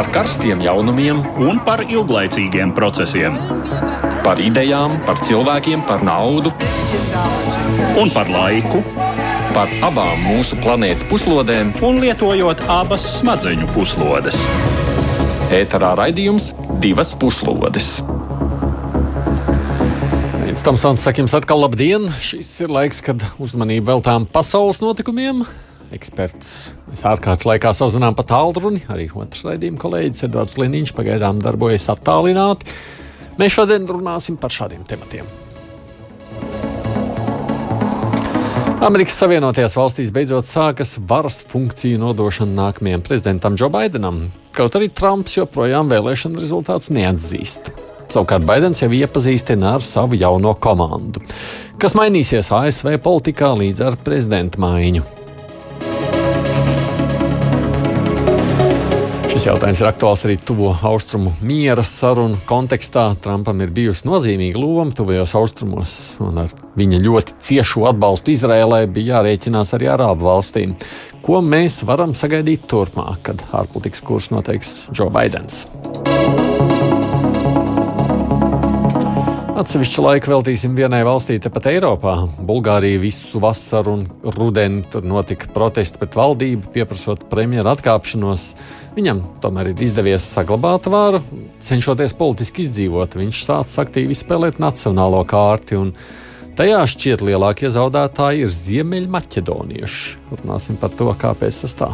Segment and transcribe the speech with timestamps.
[0.00, 3.34] par karstiem jaunumiem un par ilglaicīgiem procesiem.
[4.24, 6.54] Par idejām, par cilvēkiem, par naudu
[8.00, 8.80] un par laiku.
[9.52, 14.40] Par abām mūsu planētas puslodēm, un lietojot abas smadzeņu puslodes.
[15.52, 16.48] ēterā raidījums
[16.80, 17.98] divas puslodes.
[20.40, 22.08] Pēc tam Sants saka jums atkal labdien.
[22.24, 25.44] Šis ir laiks, kad uzmanību veltām pasaules notikumiem.
[25.92, 28.82] Eksperts mēs ārkārtas laikā sazvanām pa tālruni.
[28.90, 32.66] Arī otrs raidījuma kolēģis Edvards Liniņš pagaidām darbojas attālināti.
[33.40, 35.28] Mēs šodien runāsim par šādiem tematiem.
[38.80, 44.22] Amerikas Savienotajās valstīs beidzot sākas varas funkciju nodošana nākamajam prezidentam Džo Baidenam,
[44.56, 47.68] kaut arī Trumps joprojām vēlēšana rezultātus neatzīst.
[48.10, 51.20] Savukārt Baidens jau iepazīstina ar savu jauno komandu,
[51.78, 55.19] kas mainīsies ASV politikā līdz ar prezidenta maiņu.
[59.30, 63.04] Šis jautājums ir aktuāls arī tuvo austrumu miera sarunu kontekstā.
[63.22, 69.20] Trumpam ir bijusi nozīmīga loma tuvajos austrumos, un ar viņa ļoti ciešo atbalstu Izrēlai bija
[69.20, 70.74] jārēķinās arī Arābu valstīm.
[71.22, 75.62] Ko mēs varam sagaidīt turpmāk, kad ārpolitikas kurs noteiks Džo Baidens?
[79.60, 82.14] Atsevišķu laiku veltīsim vienai valstī, tepat Eiropā.
[82.48, 88.46] Bulgārija visu vasaru un rudeni tur notika protesti pret valdību, pieprasot premjeru atkāpšanos.
[88.90, 91.20] Viņam tomēr ir izdevies saglabāt varu,
[91.62, 93.14] cenšoties politiski izdzīvot.
[93.20, 95.78] Viņš sācis aktīvi spēlēt nacionālo kārti.
[96.58, 100.16] Tajā šķiet lielākie zaudētāji ir ziemeļmaķedonieši.
[100.40, 101.92] Runāsim par to, kāpēc tas tā.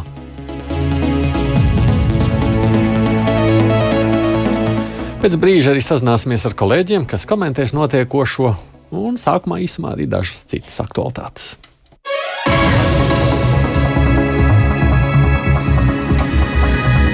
[5.21, 8.51] Pēc brīža arī sazināsimies ar kolēģiem, kas komentēs notiekošo,
[8.97, 11.55] un sākumā īsumā arī dažas citas aktualitātes.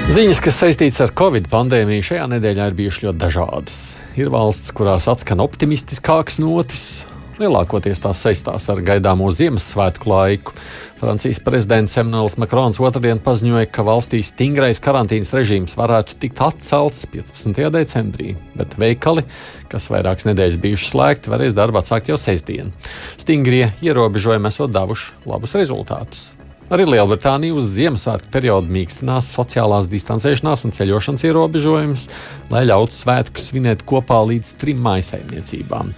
[0.04, 3.76] Ziņas, kas saistītas ar Covid pandēmiju, šajā nedēļā ir bijušas ļoti dažādas.
[4.20, 6.84] Ir valsts, kurās atskan optimistiskāks notis,
[7.34, 10.52] Lielākoties tās saistās ar gaidāmo Ziemassvētku laiku.
[11.00, 17.58] Francijas prezidents Emmanuels Makrons otrdien paziņoja, ka valstī stingrais karantīnas režīms varētu tikt atcelts 15.
[17.74, 19.26] decembrī, bet veikali,
[19.72, 22.70] kas vairākas nedēļas bijuši slēgti, varēs darbu atsākt jau sestdien.
[23.18, 26.30] Stingrie ierobežojumi esot devuši labus rezultātus.
[26.72, 32.06] Arī Lielbritānija uz Ziemassvētku periodu mīkstinās sociālās distancēšanās un ceļošanas ierobežojumus,
[32.48, 35.92] lai ļautu svētkus svinēt kopā līdz trim maisaimniecībām.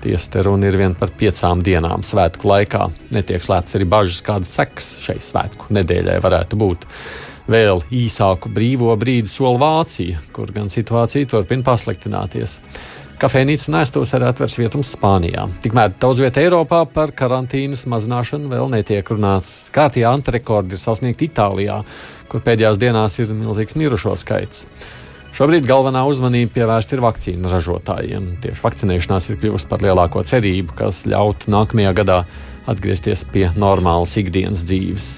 [0.00, 2.88] Tiesa te runa ir vien par piecām dienām svētku laikā.
[3.12, 6.88] Netiek slēpts arī bažas, kādas sekas šai svētku nedēļai varētu būt.
[7.52, 12.56] Vēl īsāku brīvo brīdi sola Vācija, kur gan situācija turpina pasliktināties.
[13.16, 15.46] Kafejnīca nestos arī atvers vietums Spānijā.
[15.64, 19.70] Tikmēr daudz vietā Eiropā par karantīnas mazināšanu vēl netiek runāts.
[19.72, 21.78] Kārtībā antirekordi ir sasniegti Itālijā,
[22.28, 24.66] kur pēdējās dienās ir milzīgs mirušo skaits.
[25.36, 28.34] Šobrīd galvenā uzmanība pievērsta ir vakcīnu ražotājiem.
[28.44, 32.22] Tieši vakcinēšanās ir kļuvusi par lielāko cerību, kas ļautu nākamajā gadā
[32.68, 35.10] atgriezties pie normālas ikdienas dzīves.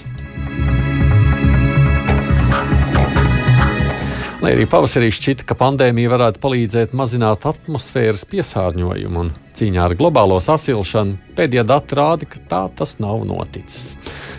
[4.48, 10.38] Lai arī pavasarī šķita, ka pandēmija varētu palīdzēt mazināt atmosfēras piesārņojumu un cīņā ar globālo
[10.40, 13.98] sasilšanu, pēdējie dati rāda, ka tā tas nav noticis.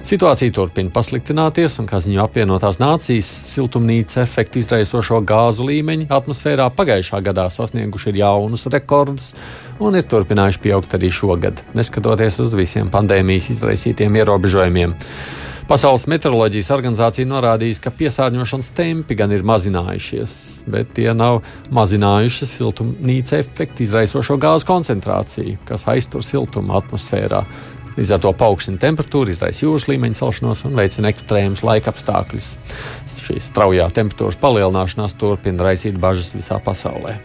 [0.09, 7.19] Situācija turpina pasliktināties, un, kā ziņo apvienotās nācijas, siltumnīca efektu izraisošo gāzu līmeņi atmosfērā pagājušā
[7.27, 9.35] gadā sasnieguši jaunus rekordus
[9.77, 14.97] un ir turpinājuši pieaugt arī šogad, neskatoties uz visiem pandēmijas izraisītiem ierobežojumiem.
[15.69, 20.31] Pasaules meteoroloģijas organizācija norādījusi, ka piesārņošanas tempi gan ir mazinājušies,
[20.65, 21.43] bet tie nav
[21.77, 27.43] mazinājuši siltumnīca efektu izraisošo gāzu koncentrāciju, kas aiztur siltumu atmosfērā.
[27.99, 32.55] Līdz ar to paaugstina temperatūru, izraisa jūras līmeņa celšanos un veicina ekstrēmus laika apstākļus.
[33.29, 37.19] Šīs straujā temperatūras palielināšanās turpina raisīt bažas visā pasaulē.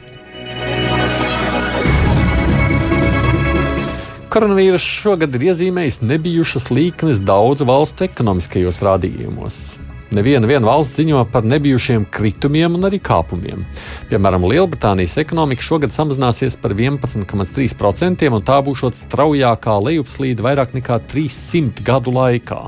[4.34, 9.58] Koronavīrus šogad ir iezīmējis nebijušas līknes daudzu valstu ekonomiskajos rādījumos.
[10.10, 13.62] Neviena valsts ziņo par nebijušiem kritumiem un arī kāpumiem.
[14.10, 21.86] Piemēram, Lielbritānijas ekonomika šogad samazināsies par 11,3%, un tā būs straujākā lejupslīde vairāk nekā 300
[21.86, 22.60] gadu laikā.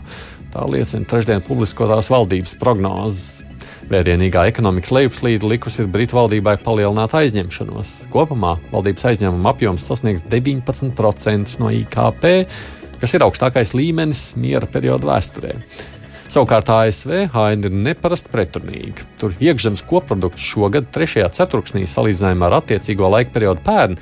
[0.54, 3.45] Tā liecina trešdien publiskotās valdības prognozes.
[3.86, 7.92] Vērienīgā ekonomikas lejupslīde likusi Britu valdībai palielināt aizņemšanos.
[8.10, 12.26] Kopumā valdības aizņēmuma apjoms sasniegs 19% no IKP,
[12.98, 15.54] kas ir augstākais līmenis miera perioda vēsturē.
[16.26, 19.06] Savukārt ASV haina ir neparasti pretrunīga.
[19.20, 24.00] Tur iekšzemes koprodukts šogad, trešajā ceturksnī, salīdzinājumā ar attiecīgo laika periodu pērn,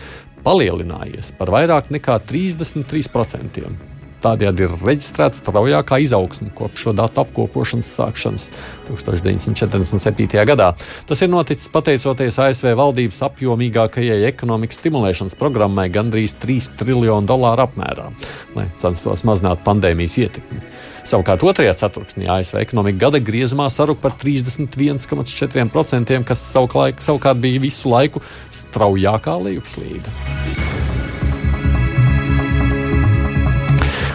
[0.48, 3.94] palielinājies par vairāk nekā 33%.
[4.24, 8.48] Tādējādi ir reģistrēta straujākā izaugsme kopš šo datu apkopošanas sākšanas
[8.88, 10.44] 1947.
[10.48, 10.72] gadā.
[11.08, 18.10] Tas ir noticis pateicoties ASV valdības apjomīgākajai ekonomikas stimulēšanas programmai gandrīz 3 triljonu dolāru apmērā,
[18.56, 20.64] lai censtos mazināt pandēmijas ietekmi.
[21.04, 27.92] Savukārt otrajā ceturksnī ASV ekonomika gada griezumā saruka par 31,4%, kas savukārt, savukārt bija visu
[27.92, 28.24] laiku
[28.62, 30.08] straujākā lejupslīde.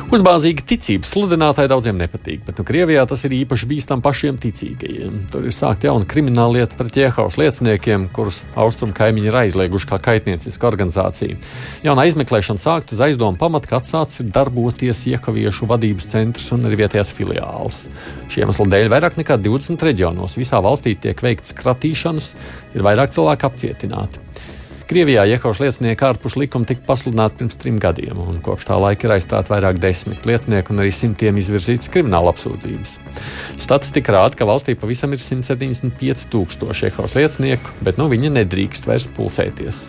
[0.09, 5.19] Uzbāzīga ticība sludinātāji daudziem nepatīk, bet nu, Krievijā tas ir īpaši bīstami pašiem ticīgajiem.
[5.29, 10.01] Tur ir sākta jauna krimināla lieta pret Jehovas lieciniekiem, kurus austrumu kaimiņi ir aizlieguši kā
[10.07, 11.37] kaitnieciska organizācija.
[11.85, 16.81] Jauna izmeklēšana sākta uz aizdomu pamata, ka atsācis ir darboties Jehoviešu vadības centrs un arī
[16.81, 17.85] vietējās filiāls.
[18.33, 22.33] Šī iemesla dēļ vairāk nekā 20 reģionos visā valstī tiek veikts kratīšanas,
[22.73, 24.25] ir vairāk cilvēku apcietināti.
[24.89, 29.11] Krievijā Jehovas liecinieki ārpus likuma tika pasludināti pirms trim gadiem, un kopš tā laika ir
[29.13, 32.95] aizstāti vairāk desmit liecinieku un arī simtiem izvirzītas krimināla apsūdzības.
[33.61, 39.05] Statistika rāda, ka valstī pavisam ir 175 tūkstoši Jehovas liecinieku, bet nu viņi nedrīkst vairs
[39.13, 39.83] pulcēties.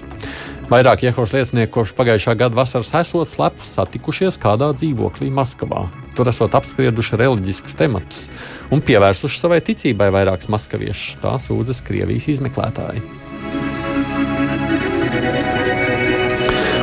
[0.69, 5.87] Vairāk Jehovas liecinieku kopš pagājušā gada vasaras esot slepus satikušies kādā dzīvoklī Maskavā.
[6.13, 8.29] Tur esot apsprieduši reliģiskus tematus
[8.69, 11.19] un pievērsuši savai ticībai vairākus maskaviešus.
[11.25, 13.20] Tā sūdzas Krievijas izmeklētāji.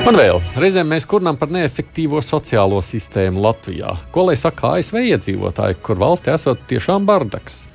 [0.07, 3.89] Un vēl reizēm mēs kurnām par neefektīvo sociālo sistēmu Latvijā.
[4.15, 7.65] Ko lai saka ASV iedzīvotāji, kur valstī esot tiešām bardaks?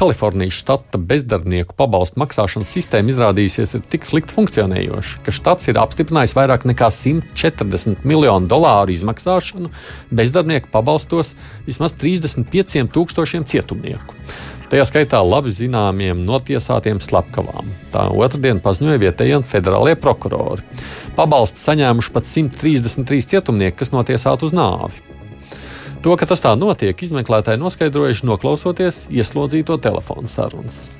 [0.00, 6.64] Kalifornijas štata bezdarbnieku pabalstu maksāšanas sistēma izrādījusies tik slikti funkcionējoša, ka štats ir apstiprinājis vairāk
[6.72, 9.68] nekā 140 miljonu dolāru izmaksāšanu
[10.08, 11.34] bezdarbnieku pabalstos
[11.68, 14.16] vismaz 35 tūkstošiem cietumnieku.
[14.72, 17.68] Tajā skaitā labi zināmiem notiesātiem slepkavām.
[17.92, 20.64] Tā otrdien paziņoja vietējie federālie prokurori.
[21.18, 25.04] Pabalstu saņēmuši pat 133 cietumnieki, kas notiesāti uz nāvi.
[26.04, 30.90] To, ka tas tā notiek, izmeklētāji noskaidrojuši noklausoties ieslodzīto telefonu sarunas.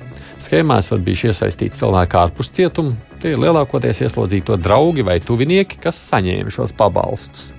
[0.41, 5.99] Schēmās var bijuši iesaistīti cilvēki ārpus cietuma, tie ir lielākoties ieslodzīto draugi vai tuvinieki, kas
[6.09, 7.53] saņēma šos pabalstus.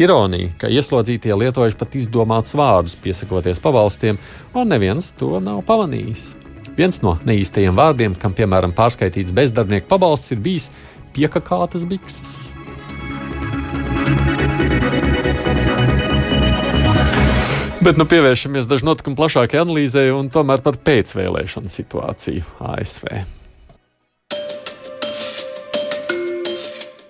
[0.00, 4.20] Ironija, ka ieslodzītie lietojuši pat izdomātus vārdus, piesakoties pabalstiem,
[4.56, 6.30] un neviens to nav pamanījis.
[6.78, 10.70] Viens no neīstajiem vārdiem, kam piemēram pārskaitīts bezdarbnieku pabalsts, ir bijis
[11.12, 12.52] piekakātas bikses.
[17.82, 23.41] Bet nu, pievēršamies dažu notikumu plašākai analīzē un tomēr par pēcvēlēšanu situāciju ASV.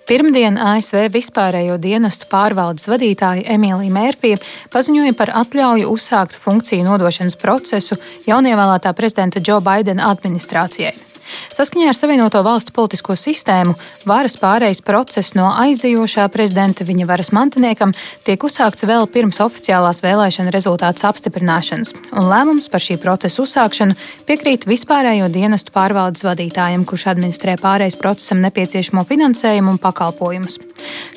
[0.03, 4.41] Pirmdien ASV vispārējo dienestu pārvaldes vadītāja Emīlija Mērfija
[4.73, 7.95] paziņoja par atļauju uzsākt funkciju nodošanas procesu
[8.27, 11.12] jaunievēlētā prezidenta Džo Baidena administrācijai.
[11.53, 13.75] Saskaņā ar Savienoto valstu politisko sistēmu,
[14.09, 17.93] varas pārejas process no aizejošā prezidenta viņa varas mantiniekam
[18.27, 23.97] tiek uzsākts vēl pirms oficiālās vēlēšana rezultātu apstiprināšanas, un lēmums par šī procesa uzsākšanu
[24.27, 30.59] piekrīt vispārējo dienestu pārvaldes vadītājam, kurš administrē pārejas procesam nepieciešamo finansējumu un pakalpojumus.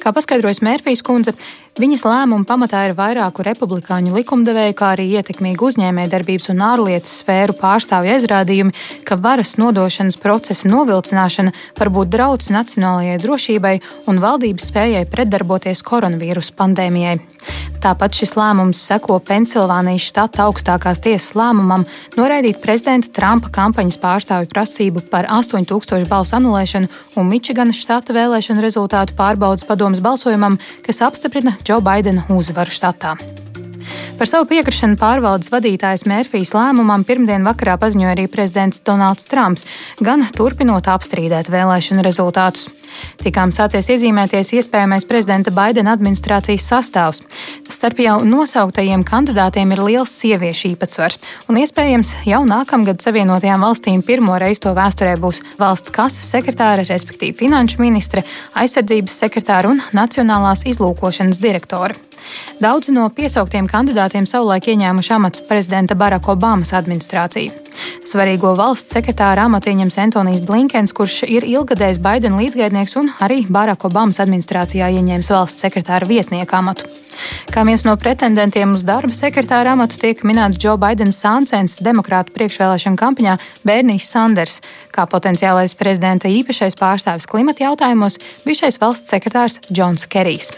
[0.03, 1.35] Kā paskaidrojas Mērfijas kundze,
[1.77, 8.15] Viņas lēmuma pamatā ir vairāku republikāņu likumdevēju, kā arī ietekmīgu uzņēmējdarbības un ārlietas sfēru pārstāvju
[8.15, 8.73] aizrādījumi,
[9.05, 9.59] ka varas
[9.97, 17.17] nodošanas procesa novilcināšana var būt drauds nacionālajai drošībai un valdības spējai pretdarboties koronavīrusa pandēmijai.
[17.81, 25.07] Tāpat šis lēmums seko Pensilvānijas štata augstākās tiesas lēmumam noraidīt prezidenta Trumpa kampaņas pārstāvju prasību
[25.13, 31.81] par 8000 balsu anulēšanu un Mičiganas štata vēlēšanu rezultātu pārbaudas padomus balsojumam, kas apstiprina Džo
[31.81, 33.17] Baidena uzvaru štatā.
[34.17, 39.67] Par savu piekrišanu pārvaldes vadītājas Mērfijas lēmumam pirmdien vakarā paziņoja arī prezidents Donalds Trumps,
[40.01, 42.71] gan turpinot apstrīdēt vēlēšanu rezultātus.
[43.21, 47.23] Tikām sācies iezīmēties iespējamais prezidenta Baidena administrācijas sastāvs.
[47.69, 54.39] Starp jau nosauktajiem kandidātiem ir liels sieviešu īpatsvars, un iespējams jau nākamgad Savienotajām valstīm pirmo
[54.41, 58.25] reizi to vēsturē būs valsts kases sekretāra, respektīvi finanšu ministre,
[58.57, 62.06] aizsardzības sekretāra un nacionālās izlūkošanas direktora.
[62.63, 67.53] Daudzi no piesauktiem kandidātiem savulaik ieņēmuši amatus prezidenta Baraka Obamas administrācija.
[68.07, 73.91] Svarīgo valsts sekretāra amatu ieņems Antonijs Blinkens, kurš ir ilgadējs Baidena līdzgaidnieks un arī Baraka
[73.91, 76.89] Obamas administrācijā ieņēmis valsts sekretāra vietnieka amatu.
[77.53, 83.01] Kā viens no pretendentiem uz darba sekretāra amatu tiek minēts Džo Baidens Sansens demokrātu priekšvēlēšana
[83.01, 84.61] kampaņā Bērnijas Sanders,
[84.93, 90.53] kā potenciālais prezidenta īpašais pārstāvis klimata jautājumos bijušais valsts sekretārs Džons Kerijs.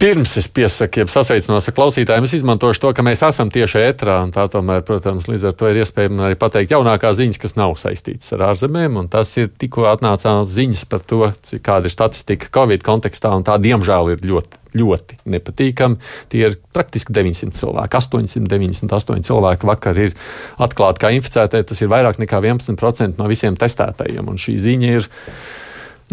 [0.00, 4.14] Pirms es piesaku, jeb sasveicinos ar klausītājiem, es izmantošu to, ka mēs esam tieši ētrā.
[4.32, 8.32] Tā tomēr, protams, līdz ar to ir iespējams arī pateikt jaunākās ziņas, kas nav saistītas
[8.32, 8.96] ar ārzemēm.
[9.12, 11.20] Tas ir tikko atnācās ziņas par to,
[11.60, 16.00] kāda ir statistika Covid kontekstā, un tā diemžēl ir ļoti, ļoti nepatīkami.
[16.32, 18.00] Tie ir praktiski 900 cilvēki.
[18.00, 20.16] 898 cilvēki vakar ir
[20.64, 21.60] atklāti kā inficētie.
[21.60, 24.32] Tas ir vairāk nekā 11% no visiem testētajiem.
[24.32, 25.12] Un šī ziņa ir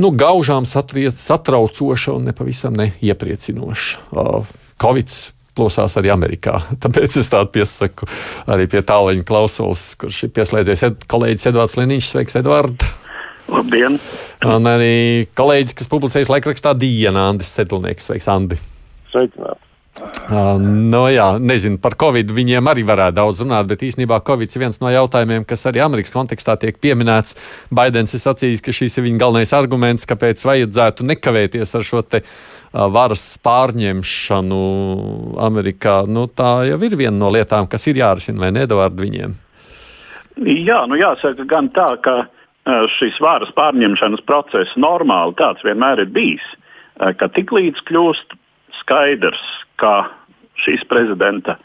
[0.01, 4.05] nu, gaužām satriec, satraucoša un nepavisam neiepriecinoša.
[4.81, 5.13] Covid
[5.57, 6.59] plosās arī Amerikā.
[6.83, 8.09] Tāpēc es tādu piesaku
[8.49, 12.09] arī pie tālruņa klausulas, kurš ir pieslēdzies ed kolēģis Edvards Liniņš.
[12.13, 12.93] Sveiks, Edvards!
[13.47, 13.95] Labdien!
[14.43, 18.09] Un arī kolēģis, kas publicējas laikrakstā Diena, Andris Sedlnieks.
[18.09, 18.59] Sveiks, Andi!
[19.13, 19.66] Sveicināti!
[19.97, 24.63] Uh, no jā, nezinu, par Covid viņiem arī varētu daudz runāt, bet īstenībā Covid ir
[24.65, 27.37] viens no jautājumiem, kas arī Amerikas kontekstā tiek pieminēts.
[27.73, 32.21] Baidens ir sacījis, ka šis ir viņa galvenais arguments, kāpēc vajadzētu nekavēties ar šo te
[32.21, 34.61] uh, varas pārņemšanu
[35.47, 36.01] Amerikā.
[36.11, 39.37] Nu, tā jau ir viena no lietām, kas ir jārisina vai nedavārd viņiem.
[40.45, 42.27] Jā, nu jāsaka gan tā, ka
[42.97, 46.43] šis varas pārņemšanas process normāli tāds vienmēr ir bijis,
[46.97, 48.35] ka tiklīdz kļūst
[48.81, 49.41] skaidrs,
[49.81, 50.09] ka
[50.63, 51.57] šīs prezidenta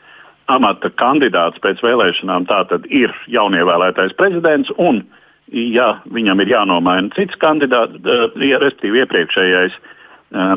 [0.52, 5.02] amata kandidāts pēc vēlēšanām tātad ir jaunievēlētais prezidents, un,
[5.52, 7.98] ja viņam ir jānomaina cits kandidāts,
[8.36, 9.78] respektīvi iepriekšējais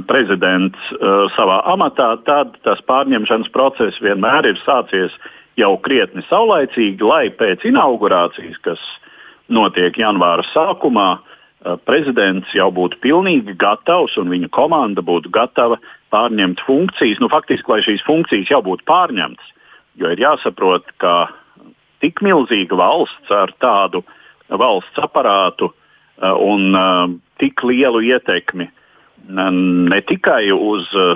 [0.08, 0.92] prezidents
[1.36, 5.16] savā amatā, tad tas pārņemšanas process vienmēr ir sācies
[5.60, 8.84] jau krietni saulaicīgi, lai pēc inaugurācijas, kas
[9.52, 11.10] notiek janvāra sākumā,
[11.88, 15.80] prezidents jau būtu pilnīgi gatavs un viņa komanda būtu gatava
[16.16, 19.52] pārņemt funkcijas, nu, faktiski, lai šīs funkcijas jau būtu pārņemtas.
[20.00, 21.28] Jo ir jāsaprot, ka
[22.04, 24.04] tik milzīga valsts ar tādu
[24.50, 27.06] valsts aparātu uh, un uh,
[27.42, 28.72] tik lielu ietekmi
[29.26, 31.16] ne tikai uz uh,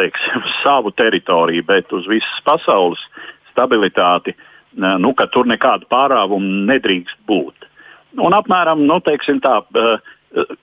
[0.00, 3.02] teiksim, savu teritoriju, bet uz visas pasaules
[3.52, 4.34] stabilitāti,
[4.76, 7.66] nu, ka tur nekādu pārāvumu nedrīkst būt.
[8.22, 9.60] Un apmēram nu, teiksim, tā,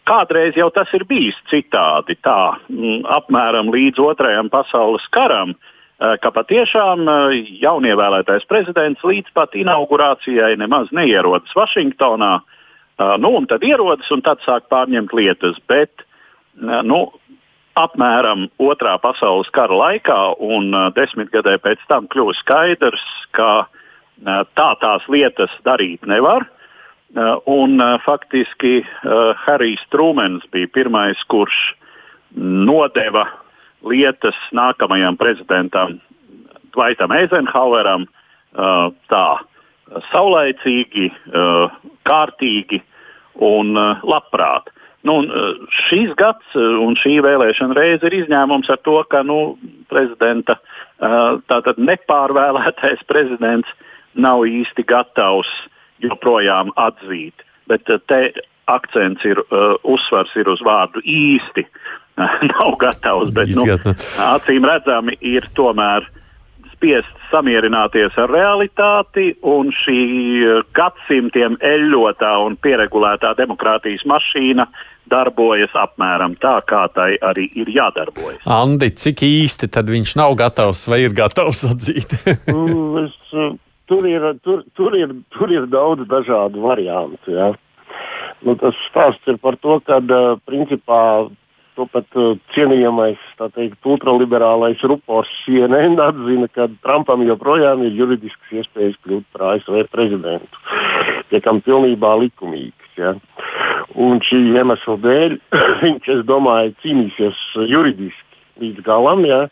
[0.07, 6.31] Kādreiz jau tas ir bijis citādi, tā mm, apmēram līdz otrajam pasaules karam, eh, ka
[6.31, 12.33] patiešām eh, jaunievēlētais prezidents līdz pat inaugurācijai nemaz neierodas Vašingtonā.
[12.39, 15.59] Eh, nu, un tad ierodas un tad sāk pārņemt lietas.
[15.67, 16.07] Bet
[16.57, 17.03] nu,
[17.77, 23.03] apmēram otrā pasaules kara laikā un desmitgadē pēc tam kļūst skaidrs,
[23.35, 23.67] ka
[24.57, 26.47] tā tās lietas darīt nevar.
[27.15, 31.55] Uh, un uh, faktiski uh, Harijs Trūmens bija pirmais, kurš
[32.35, 33.23] nodeva
[33.87, 36.01] lietas nākamajam prezidentam
[36.75, 38.03] Dvaitam Eizenhaueram
[39.09, 39.25] tā
[40.11, 41.07] saulaicīgi,
[42.05, 42.79] kārtīgi
[43.47, 43.71] un
[44.03, 44.69] labprāt.
[45.07, 45.15] Nu,
[45.87, 49.55] šīs gads un šī vēlēšana reize ir izņēmums ar to, ka nu,
[49.89, 50.57] prezidenta
[50.99, 53.71] tātad nepārvēlētais prezidents
[54.17, 57.45] nav īsti gatavs uh, joprojām atzīt.
[57.67, 58.21] Bet eh, te
[58.67, 61.63] akcents ir, uh, uzsvars ir uz vārdu īsti.
[62.51, 63.63] Nav gatavs, bet nu,
[64.25, 66.07] acīm redzami ir tomēr
[66.73, 70.01] spiest samierināties ar realitāti, un šī
[70.77, 74.67] gadsimtiem eļļotā un pieregulētā demokrātijas mašīna
[75.09, 78.41] darbojas apmēram tā, kā tai arī ir jādarbojas.
[78.57, 82.17] Andi, cik īsti tad viņš nav gatavs vai ir gatavs atzīt?
[82.51, 83.17] mm, es,
[83.87, 87.33] tur ir, tur, tur ir, tur ir daudz dažādu variantu.
[87.33, 87.51] Ja.
[88.45, 89.99] Nu, tas stāsts ir par to, ka
[90.45, 91.01] principā
[91.77, 92.17] to pat
[92.55, 99.83] cienījamais teikt, ultraliberālais rupors CNN atzina, ka Trumpam joprojām ir juridiskas iespējas kļūt par ASV
[99.93, 100.63] prezidentu.
[101.29, 102.89] Tiekam pilnībā likumīgs.
[102.97, 103.13] Ja.
[103.93, 105.37] Un šī iemesla dēļ
[105.83, 109.25] viņš, es domāju, cīnīsies juridiski līdz galam.
[109.29, 109.45] Ja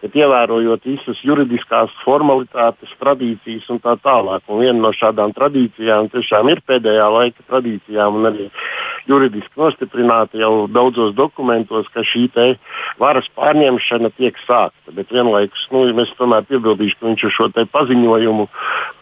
[0.00, 4.44] bet ievērojot visas juridiskās formalitātes, tradīcijas un tā tālāk.
[4.48, 8.48] Un viena no šādām tradīcijām tiešām ir pēdējā laika tradīcijām un arī
[9.10, 12.28] juridiski nostiprināta jau daudzos dokumentos, ka šī
[13.00, 14.94] varas pārņemšana tiek sākta.
[14.94, 18.46] Bet vienlaikus nu, mēs tomēr piebildīšu, ka viņš ar šo paziņojumu,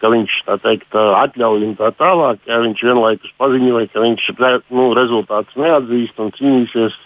[0.00, 4.30] ka viņš teikt, atļauj un tā tālāk, ja viņš vienlaikus paziņoja, ka viņš
[4.70, 6.96] nu, rezultātus neatzīst un cīnīsies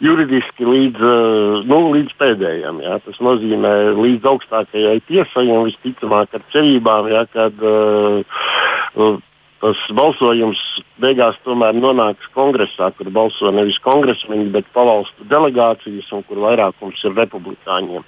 [0.00, 2.82] juridiski līdz, eh, nu, līdz pēdējiem.
[2.84, 2.98] Jā.
[3.04, 9.16] Tas nozīmē līdz augstākajai tiesai un visticamāk ar cerībām, jā, kad uh,
[9.60, 10.60] tas balsojums
[11.00, 17.16] beigās tomēr nonāks kongresā, kur balso nevis kongresmeņi, bet pavalstu delegācijas, un kur vairākums ir
[17.16, 18.04] republikāņiem.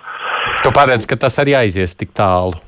[0.63, 2.59] Tu paredz, ka tas arī aizies tik tālu.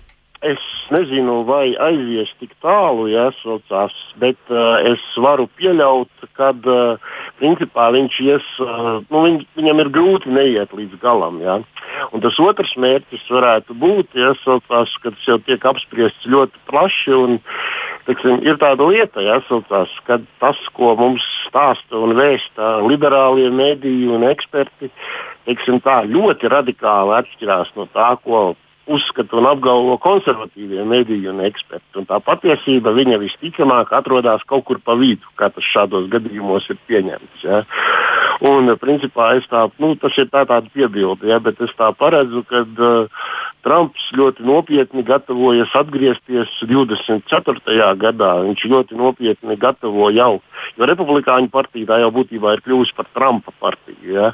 [0.41, 7.19] Es nezinu, vai aizies tik tālu, ja saucās, bet uh, es varu pieļaut, ka uh,
[7.41, 8.49] principā viņš ies,
[9.11, 11.41] nu, viņ, viņam ir grūti neiet līdz galam.
[11.43, 11.59] Ja?
[12.15, 17.17] Un tas otrs mērķis varētu būt, ja saucās, ka tas jau tiek apspriests ļoti plaši.
[17.17, 17.39] Un,
[18.07, 24.09] teiksim, ir tāda lieta, ja, saucās, ka tas, ko mums stāsta un vēsta liberālie mediji
[24.13, 24.91] un eksperti,
[25.49, 28.51] teiksim, tā, ļoti radikāli atšķirās no tā, ko
[28.91, 32.01] uzskata un apgalvo konservatīvie mediji un eksperti.
[32.01, 36.81] Un tā patiesība viņa visticamāk atrodas kaut kur pa vidu, kā tas šādos gadījumos ir
[36.91, 37.45] pieņemts.
[37.47, 37.63] Ja.
[38.47, 42.63] Un, principā, tā, nu, tas ir tā tāda piebilde, ja, bet es tā paredzu, ka
[42.65, 43.27] uh,
[43.61, 47.91] Trumps ļoti nopietni gatavojas atgriezties 24.
[48.01, 48.31] gadā.
[48.47, 50.41] Viņš ļoti nopietni gatavo jau,
[50.79, 54.15] jo Republikāņu partija tā jau būtībā ir kļuvusi par Trumpa partiju.
[54.17, 54.33] Ja?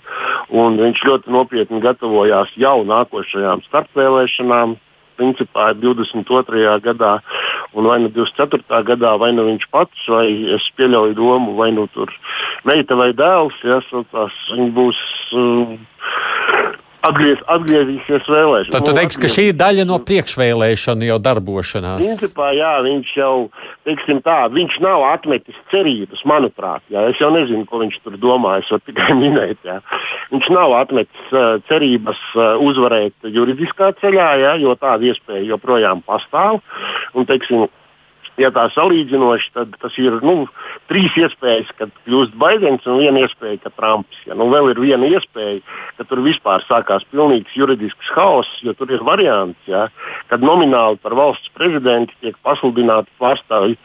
[0.54, 4.45] Un viņš ļoti nopietni gatavojās jau nākošajām starpvēlēšanām.
[5.16, 6.74] Principā ir 22.
[6.84, 7.14] gadā,
[7.72, 8.82] un vai nu 24.
[8.84, 12.12] gadā, vai nu viņš pats, vai es pieļauju domu, vai nu tur
[12.68, 13.56] meita vai dēls,
[14.12, 15.00] tās, viņi būs
[15.40, 15.72] uh,
[17.06, 18.72] atgriez, atgriezīsies vēlēšanās.
[18.74, 22.02] Tad tu nu, teiksi, ka šī ir daļa no priekšvēlēšana jau darbošanās.
[22.02, 23.32] Principā, jā, viņš jau,
[23.88, 26.84] teiksim tā, viņš nav atmetis cerības, manuprāt.
[26.92, 27.06] Jā.
[27.12, 29.60] Es jau nezinu, ko viņš tur domā, es varu tikai minēt.
[29.66, 29.78] Jā.
[30.34, 36.62] Viņš nav atmetis uh, cerības uh, uzvarēt juridiskā ceļā, jā, jo tāda iespēja joprojām pastāv.
[37.16, 37.66] Un, teiksim,
[38.40, 40.46] ja tā salīdzinoši, tad tas ir nu,
[40.90, 44.18] trīs iespējas, kad kļūst Baidens un viena iespēja, ka Trumps.
[44.28, 45.60] Ja, nu, vēl ir viena iespēja,
[45.98, 49.86] ka tur vispār sākās pilnīgs juridisks haoss, jo tur ir variants, ja,
[50.32, 53.78] kad nomināli par valsts prezidentu tiek pasludināti pārstāvji.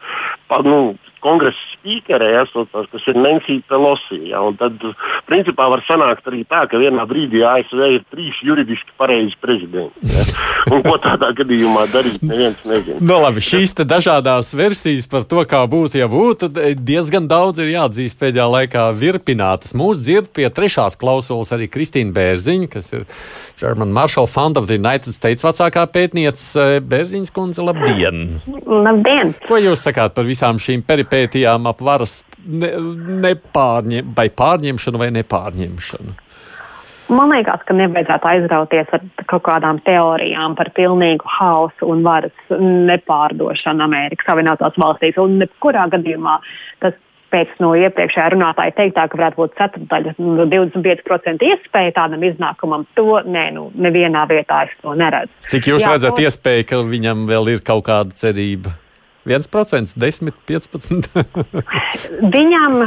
[0.50, 4.18] Pa, nu, kongresa spīkerē esošās, kas ir Nancy Pelosi.
[4.30, 4.82] Ja, tad,
[5.28, 10.10] principā, var sanākt arī tā, ka vienā brīdī ASV ir trīs juridiski pareizi prezidenti.
[10.10, 10.26] Ja.
[10.72, 12.98] Un ko tādā gadījumā darīt, neviens nezina.
[13.00, 17.72] no, nu, labi, šīs dažādās versijas par to, kā būtu, ja būtu, diezgan daudz ir
[17.74, 19.74] jāatzīst pēdējā laikā virpinātas.
[19.78, 23.06] Mūsu dzird pie trešās klausulas arī Kristīna Bērziņa, kas ir
[23.60, 26.82] German Marshall Fund of the United States vecākā pētniece.
[26.86, 28.40] Bērziņas kundze, labdien!
[28.66, 29.34] Labdien!
[29.48, 31.11] Ko jūs sakāt par visām šīm peripētiem?
[31.12, 32.72] Pētījām ap varas ne,
[33.28, 36.18] nepārņem, vai pārņemšanu vai nepārņemšanu.
[37.12, 42.52] Man liekas, ka nevajadzētu aizrauties ar kaut kādām teorijām par pilnīgu hausu un varas
[42.88, 45.18] nepārdošanu Amerikas Savienotās valstīs.
[45.20, 46.38] Un kurā gadījumā
[46.80, 46.96] tas
[47.32, 53.22] pēc no iepriekšējā runātāja teiktā, ka varētu būt ceturdaļa, nu, 25% iespēja tādam iznākumam, to
[53.24, 55.32] nē, nu, nevienā vietā es to neredzu.
[55.52, 56.26] Cik jūs Jā, redzat to...
[56.28, 58.76] iespēju, ka viņam vēl ir kaut kāda cerība?
[59.28, 61.08] 1%, 10, 15.
[62.36, 62.78] viņam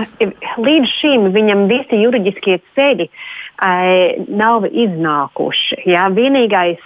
[0.65, 3.09] līdz šim viņam visi juridiskie ceļi
[3.55, 5.79] nav iznākuši.
[5.87, 6.09] Jā.
[6.15, 6.81] Vienīgais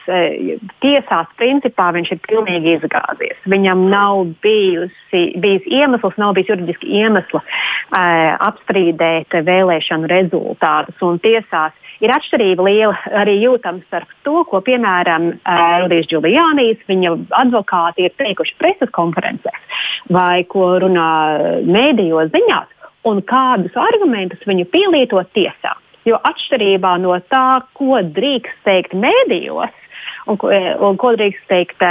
[0.83, 3.39] tiesās principā viņš ir pilnīgi izgāzies.
[3.49, 7.41] Viņam nav bijusi, bijis iemesls, nav bijis juridiski iemesla
[8.49, 11.01] apstrīdēt vēlēšanu rezultātus.
[11.01, 15.31] Un tiesās ir atšķirība liela arī jūtama starp to, ko piemēram
[15.83, 21.09] Rudijs Giulianis, viņa advokāti ir teikuši preses konferencēs vai ko runā
[21.65, 22.71] mēdījos ziņās,
[23.09, 25.75] un kādus argumentus viņi pielieto tiesā.
[26.09, 29.75] Jo atšķirībā no tā, ko drīkst teikt mēdījos
[30.31, 31.83] un, un ko drīkst teikt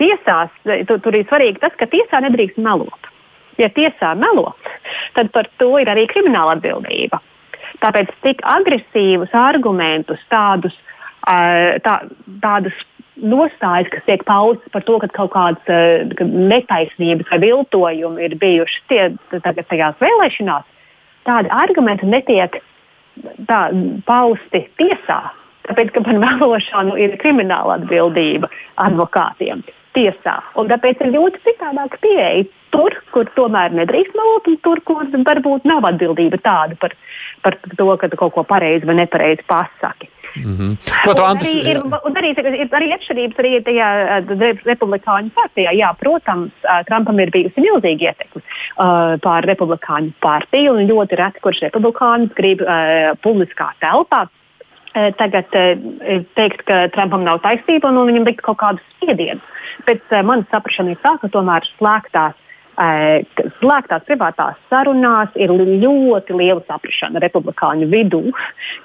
[0.00, 0.52] tiesās,
[0.88, 3.10] tu, tur ir svarīgi tas, ka tiesā nedrīkst melot.
[3.60, 4.54] Ja tiesā melo,
[5.16, 7.20] tad par to ir arī krimināla atbildība.
[7.80, 10.76] Tāpēc tik agresīvus argumentus, tādus,
[11.84, 11.96] tā,
[12.40, 12.76] tādus
[13.20, 18.82] nostājas, kas tiek paustas par to, ka kaut kādas ka netaisnības vai viltojumi ir bijuši
[18.88, 19.02] tie,
[19.36, 20.66] tagad tajās vēlēšanās,
[21.28, 22.60] tādi argumenti netiek
[23.48, 23.60] tā,
[24.08, 25.20] pausti tiesā.
[25.68, 28.50] Tāpēc, ka par melošanu ir krimināla atbildība
[28.82, 29.62] advokātiem
[29.96, 30.38] tiesā.
[30.58, 35.66] Un tāpēc ir ļoti citādāka pieeja tur, kur tomēr nedrīkst melot, un tur, kur varbūt
[35.68, 36.94] nav atbildība tāda par,
[37.44, 40.10] par to, ka tu kaut ko pareizi vai nepareizi pasaki.
[40.36, 40.72] Mm -hmm.
[41.04, 41.54] Ko tu Andris?
[41.54, 42.30] Arī ir, un arī,
[42.62, 43.88] ir arī atšķirības arī tajā
[44.64, 45.70] republikāņu partijā.
[45.74, 46.52] Jā, protams,
[46.86, 52.60] Trumpam ir bijusi milzīga ietekme uh, pār republikāņu partiju, un ļoti reti, kurš republikānis grib
[52.62, 54.28] uh, publiskā telpā
[55.16, 55.46] tagad
[56.34, 59.42] teikt, ka Trumpam nav taisnība un viņam likt kaut kādus spiedienus.
[59.86, 62.34] Pēc manas saprašanas ir tā, ka tomēr slēgtās
[63.60, 68.22] slēgtās privātās sarunās ir ļoti liela saprāšana republikāņu vidū,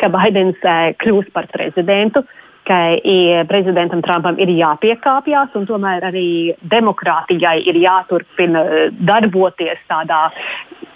[0.02, 0.60] ka Baidens
[1.02, 2.26] kļūs par prezidentu.
[2.66, 2.98] Ka
[3.46, 8.64] prezidentam Trumpam ir jāpiekāpjas, un tomēr arī demokrātijai ir jāturpina
[9.06, 10.32] darboties tādā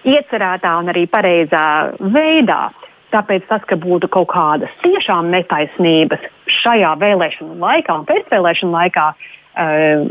[0.02, 2.72] iecerētā un arī pareizā veidā.
[3.14, 6.26] Tāpēc tas, ka būtu kaut kādas tiešām netaisnības
[6.62, 9.39] šajā vēlēšanu laikā un pēcvēlēšanu laikā, uh,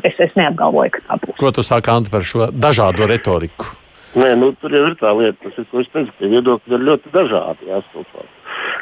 [0.05, 1.37] es, es neapgalvoju, ka tā būs.
[1.41, 3.75] Ko tu saki, Anta, par šo dažādo retoriku?
[4.19, 6.85] Nē, nu, tur jau ir tā lieta, tas ir, ko es teicu, ka viedokļi ir
[6.89, 7.69] ļoti dažādi.
[7.69, 8.35] Jāstulpāt.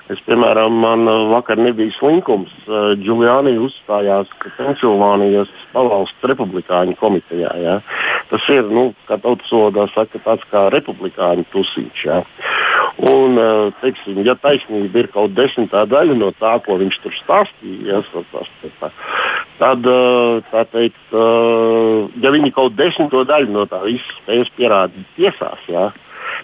[0.06, 2.52] Es, piemēram, man uh, vakar nebija slinkums.
[3.02, 7.50] Giuliani uh, uzstājās Pensilvānijas pavalsts republikāņu komitejā.
[7.58, 7.80] Ja.
[8.30, 12.04] Tas ir, nu, kā tautas valodā saka, tāds kā republikāņu tusīņš.
[12.06, 12.20] Ja.
[13.02, 13.36] Un,
[13.82, 18.22] teiksim, ja taisnība ir kaut desmitā daļa no tā, ko viņš tur stāstīja, ja,
[18.80, 18.94] tad,
[19.60, 21.14] tā teikt,
[22.22, 25.88] ja viņi kaut desmito daļu no tā visa spēs pierādīt tiesās, ja,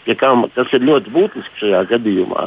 [0.06, 2.46] pie kam, kas ir ļoti būtiski šajā gadījumā.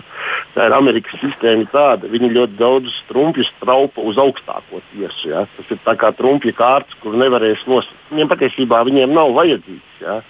[0.55, 5.31] Tā ir Amerikas sistēma tāda, viņi ļoti daudz trumpjus traupa uz augstāko tiesu.
[5.31, 5.45] Ja?
[5.57, 7.97] Tas ir kā trumpja kārtas, kur nevarēs nosakt.
[8.11, 10.01] Viņiem patiesībā viņiem nav vajadzīgs.
[10.03, 10.21] Ja?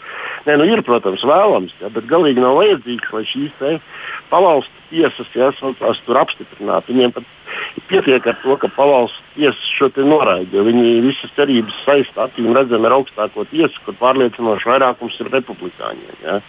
[0.45, 1.89] Nē, nu ir, protams, vēlams, ja?
[1.93, 3.63] bet galīgi nav vajadzīgs, lai šīs
[4.29, 5.49] pavalstu tiesas ja,
[6.05, 6.93] tur apstiprinātu.
[6.93, 7.25] Viņiem pat
[7.89, 10.63] pietiek ar to, ka pavalsts tiesa šo noraida.
[10.67, 16.17] Viņi visas cerības saista acīm redzami ar augstāko tiesu, kur pārliecinoši vairākums ir republikāņiem.
[16.25, 16.39] Ja.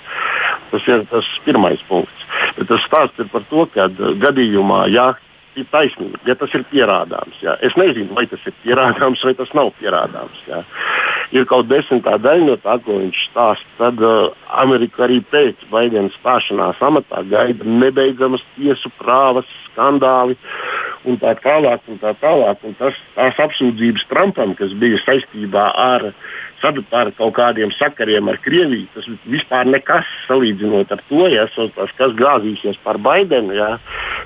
[0.72, 2.28] Tas ir tas pirmais punkts.
[2.58, 3.88] Bet tas stāsts ir par to, ka
[4.20, 5.14] gadījumā, ja
[5.56, 7.36] ir taisnība, ja tas ir pierādāms.
[7.42, 7.56] Jā.
[7.66, 10.40] Es nezinu, vai tas ir pierādāms vai tas nav pierādāms.
[10.48, 10.62] Jā.
[11.34, 13.70] Ir kaut desmitā daļa no tā, ko viņš stāsta.
[13.80, 14.30] Tad uh,
[14.62, 20.38] Amerika arī pēc Baidena stāšanās amatā gaida nebeidzamas tiesu prāvas, skandāli
[21.06, 21.82] un tā tālāk.
[21.90, 22.62] Un tā tālāk.
[22.66, 26.10] Un tas, tās apsūdzības Trumpam, kas bija saistībā ar
[26.62, 28.86] uh, ar kaut kādiem sakariem ar Krieviju.
[28.94, 33.76] Tas vispār nekas salīdzinot ar to, ja, tas, kas gāzīsies par Baidenu ja,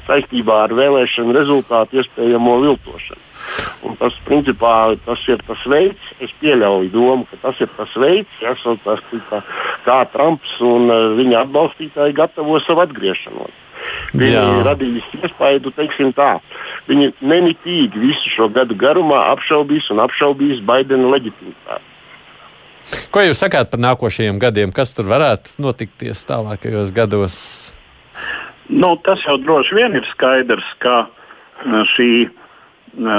[0.09, 3.27] saistībā ar vēlēšanu rezultātu iespējamo viltošanu.
[3.89, 4.75] Un tas, principā,
[5.07, 8.53] tas ir tas veids, es pieļauju domu, ka tas ir tas veids, ja,
[8.85, 9.41] tas, kā,
[9.87, 13.67] kā Trumps un uh, viņa atbalstītāji gatavo savu atgriešanos.
[14.13, 14.47] Viņi Jā.
[14.67, 16.35] radīs iespēju, teiksim tā,
[16.91, 21.90] viņi nemitīgi visu šo gadu garumā apšaubīs un apšaubīs Baidena leģitimitāti.
[23.11, 24.75] Ko jūs sakāt par nākošajiem gadiem?
[24.75, 27.39] Kas tur varētu notikties tālākajos gados?
[28.71, 33.17] Nu, tas jau droši vien ir skaidrs, ka e, šī, e,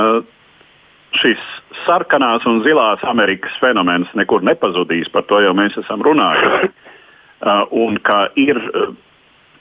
[1.19, 1.41] šis
[1.83, 5.11] sarkanās un zilās Amerikas fenomens nekur nepazudīs.
[5.11, 6.71] Par to jau mēs esam runājuši.
[6.71, 8.59] E, un ka ir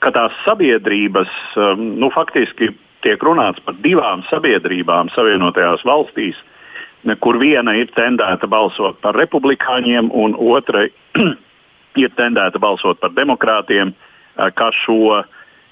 [0.01, 1.29] ka tās sabiedrības,
[1.77, 2.71] nu, faktiski
[3.05, 6.37] tiek runāts par divām sabiedrībām Savienotajās valstīs,
[7.19, 10.85] kur viena ir tendēta balsot par republikāņiem, un otra
[12.03, 15.23] ir tendēta balsot par demokrātiem, eh, kā šo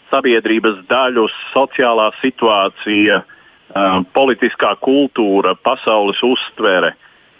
[0.09, 6.95] sabiedrības daļu, sociālā situācija, eh, politiskā kultūra, pasaules uztvere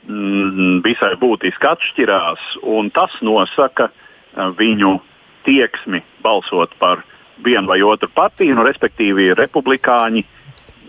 [0.06, 5.00] mm, visai būtiski atšķirās, un tas nosaka eh, viņu
[5.48, 7.02] tieksmi balsot par
[7.42, 10.26] vienu vai otru partiju, nu, respektīvi republikāņi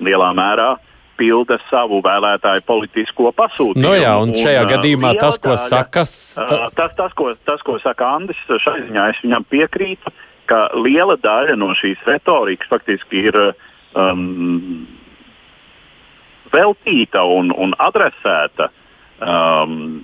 [0.02, 0.89] lielā mērā uh,
[1.20, 3.84] pilda savu vēlētāju politisko pasūtījumu.
[3.84, 6.72] Nu jā, un šajā un, gadījumā tas, ko saka, tas...
[6.76, 10.12] Tas, tas, ko, tas, ko saka Andris, šai ziņā es viņam piekrītu,
[10.50, 14.86] ka liela daļa no šīs retorikas faktiski ir um,
[16.54, 18.70] veltīta un, un adresēta
[19.20, 20.00] um,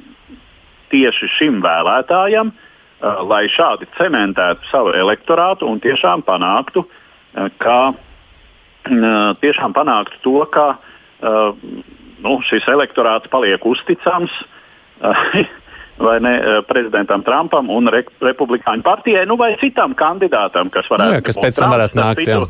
[0.92, 9.32] tieši šim vēlētājam, uh, lai šādi cementētu savu elektorātu un tiešām panāktu, uh, ka, uh,
[9.42, 14.34] tiešām panāktu to, ka uh, nu, šis elektorāts paliek uzticams.
[14.96, 15.44] Uh,
[15.96, 21.26] vai ne prezidentam Trumpam un re, republikāņu partijai, nu, vai citam kandidātam, kas varētu būt.
[21.30, 22.40] Kas pēc tam varētu nākt, jā.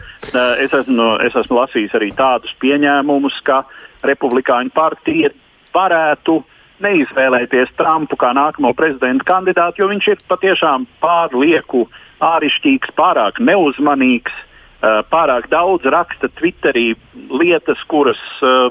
[0.63, 3.63] Es esmu, es esmu lasījis arī tādus pieņēmumus, ka
[4.07, 5.31] republikāņu partija
[5.75, 6.41] varētu
[6.83, 11.87] neizvēlēties Trumpu kā nākamo prezidenta kandidātu, jo viņš ir patiešām pārlieku
[12.25, 14.45] āršķirīgs, pārāk neuzmanīgs.
[14.77, 16.91] Eh, pārāk daudz raksta Twitterī
[17.33, 18.69] lietas, kuras uh,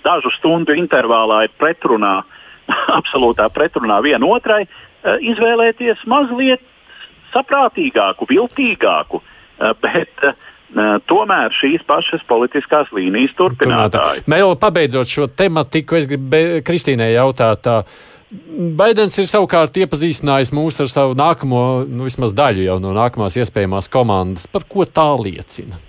[0.00, 2.22] dažu stundu intervālā ir pretrunā,
[2.98, 6.64] absolūtā pretrunā vienotrai, uh, izvēlēties mazliet
[7.34, 9.20] saprātīgāku, viltīgāku,
[9.84, 10.24] bet
[11.06, 14.24] tomēr šīs pašas politiskās līnijas turpinātāji.
[14.26, 17.62] Vēl pabeidzot šo tematiku, es gribu Kristīnai jautāt.
[17.62, 17.76] Tā,
[18.30, 23.90] Baidens ir savukārt iepazīstinājis mūs ar savu nākamo, nu, vismaz daļu jau no nākamās iespējamās
[23.90, 24.46] komandas.
[24.50, 25.80] Par ko tā liecina?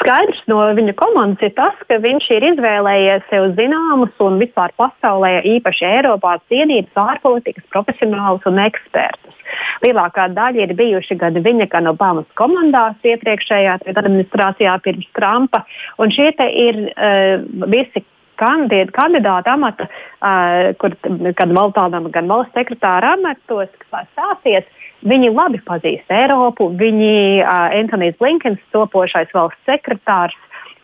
[0.00, 5.38] Skaidrs no viņa komandas ir tas, ka viņš ir izvēlējies sev zināmus un vispār pasaulē,
[5.48, 9.36] īpaši Eiropā, cienītus ārpolitikas profesionālus un ekspertus.
[9.84, 15.64] Lielākā daļa ir bijuši gan viņa, gan Obamas komandās iepriekšējā administrācijā pirms Trumpa.
[16.12, 16.32] Šie
[16.68, 18.04] ir uh, visi
[18.40, 19.86] kandidāta amata,
[20.20, 20.96] uh, kur
[21.38, 24.68] gan valstādam, gan valsts sekretāra amatos, kas stāsies.
[25.06, 26.68] Viņi labi pazīst Eiropu.
[26.80, 30.36] Viņi, uh, Antonius Blinkens, topošais valsts sekretārs,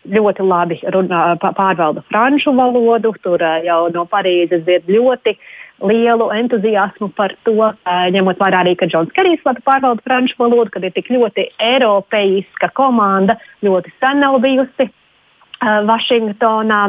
[0.07, 3.12] ļoti labi runā, pārvalda franču valodu.
[3.25, 5.37] Tur uh, jau no Parīzes ir ļoti
[5.85, 10.95] lielu entuziasmu par to, ņemot vērā arī, ka Džons Kerijs pārvalda franču valodu, kad ir
[10.97, 14.88] tik ļoti eiropeiska komanda, ļoti sen nav bijusi.
[15.62, 16.81] Vašingtonā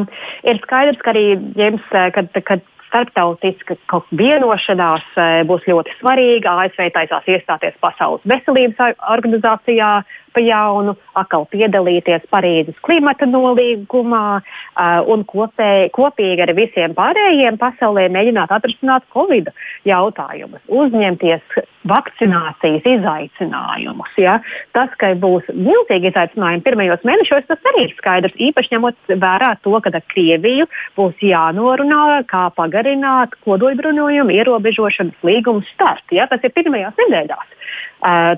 [0.43, 3.75] ir skaidrs, ka arī James, kad, kad starptautiska
[4.15, 5.05] vienošanās
[5.47, 6.55] būs ļoti svarīga.
[6.65, 9.91] ASV taisās iestāties Pasaules veselības organizācijā,
[10.37, 18.05] pa jaunu, atkal piedalīties Parīzes klimata nolīgumā uh, un kopē, kopīgi ar visiem pārējiem pasaulē
[18.13, 19.49] mēģināt atrisināt Covid
[19.89, 24.13] jautājumus, uzņemties vakcinācijas izaicinājumus.
[24.21, 24.37] Ja?
[24.77, 28.37] Tas, ka būs milzīgi izaicinājumi pirmajos mēnešos, tas arī ir skaidrs.
[28.49, 30.67] Īpaši ņemot vērā to, ka ar Krieviju
[30.99, 36.19] būs jānorunā, kā pagarināt kodoļbruņojumu ierobežošanas līgumu startu.
[36.19, 36.29] Ja?
[36.29, 37.55] Tas ir pirmajās nedēļās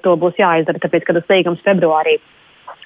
[0.03, 2.17] to būs jāizdara, tāpēc, ka tas līgums februārī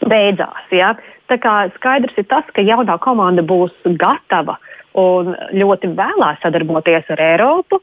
[0.09, 0.69] beidzās.
[0.73, 0.93] Ja?
[1.31, 4.57] Tā kā skaidrs ir tas, ka jaunā komanda būs gatava
[4.99, 7.79] un ļoti vēlās sadarboties ar Eiropu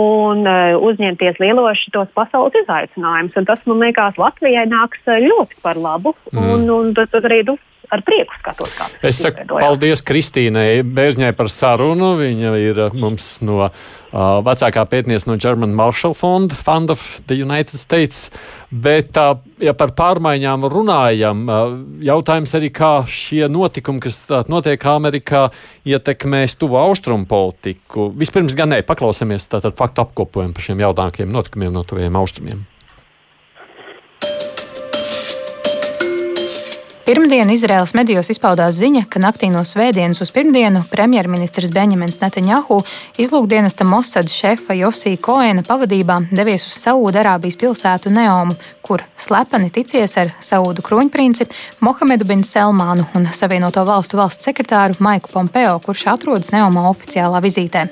[0.00, 3.36] un uh, uzņemties lielos šitos pasaules izaicinājumus.
[3.46, 6.14] Tas, man liekas, Latvijai nāks ļoti par labu.
[6.32, 6.48] Mm.
[6.54, 7.58] Un, un tas arī nu,
[7.94, 12.14] ar prieku skatos, es saku paldies Kristīnai Bērzņai par sarunu.
[12.18, 13.70] Viņa ir uh, mums no uh,
[14.44, 18.28] vecākā pētniece no German Marshall Fund, Fund of the United States.
[18.74, 24.82] Bet, uh, ja par pārmaiņām runājam, uh, jautājums arī, kā šie notikumi, kas uh, notiek
[24.90, 25.46] Amerikā,
[25.86, 28.10] ietekmēs tuvu austrumu politiku.
[28.18, 32.64] Vispirms gan nē, paklausāmies tātad faktu apkopojumu par šiem jautājumiem, notikumiem no tuviem austrumiem.
[37.04, 42.78] Pirmdien Izraels medijos izpaudās ziņa, ka naktī no svētdienas uz pirmdienu premjerministrs Benjamins Netanjahu
[43.20, 50.32] izlūkdienesta Mossad šefa Josija Koena pavadībā devies uz Saūda-Arābijas pilsētu Neomu, kur slepeni ticies ar
[50.40, 51.50] Saūdu kruņprinci
[51.84, 57.84] Mohamedu bin Selmānu un Savienoto valstu valsts sekretāru Maiku Pompeo, kurš atrodas Neomā oficiālā vizītē.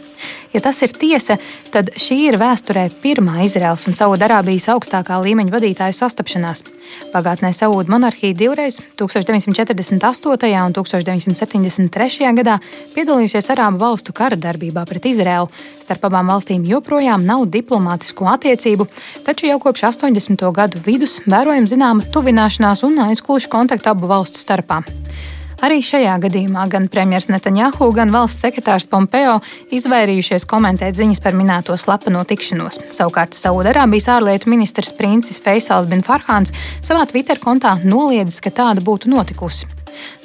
[0.53, 1.39] Ja tas ir tiesa,
[1.73, 6.61] tad šī ir vēsturē pirmā Izraels un Saūda-Arābijas augstākā līmeņa vadītāju sastapšanās.
[7.15, 8.77] Pagātnē Saūda monarhija divreiz,
[9.09, 10.63] 1948.
[10.67, 12.31] un 1973.
[12.39, 12.59] gadā,
[12.95, 15.51] piedalījusies Arābu valstu kara darbībā pret Izraelu.
[15.83, 18.87] Starp abām valstīm joprojām nav diplomātisku attiecību,
[19.27, 20.47] taču jau kopš 80.
[20.55, 24.83] gadu vidus vērojama zināma tuvināšanās un aizkulisku kontaktu abu valstu starpā.
[25.63, 29.37] Arī šajā gadījumā gan premjerministrs Netanjahu, gan valsts sekretārs Pompeo
[29.71, 32.81] izvairījušies komentēt ziņas par minēto slepeno tikšanos.
[32.91, 36.51] Savukārt Saudārābijas ārlietu ministrs Princis Feisals bin Farhāns
[36.83, 39.71] savā Twitter kontā noliedzis, ka tāda būtu notikusi.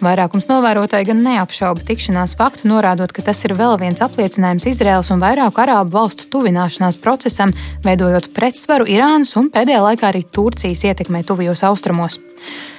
[0.01, 5.21] Vairākums novērotāji gan neapšauba tikšanās faktu, norādot, ka tas ir vēl viens apliecinājums Izraels un
[5.21, 7.53] vairāku arābu valstu tuvināšanās procesam,
[7.85, 12.17] veidojot pretsvaru Irānas un pēdējā laikā arī Turcijas ietekmē tuvijos austrumos.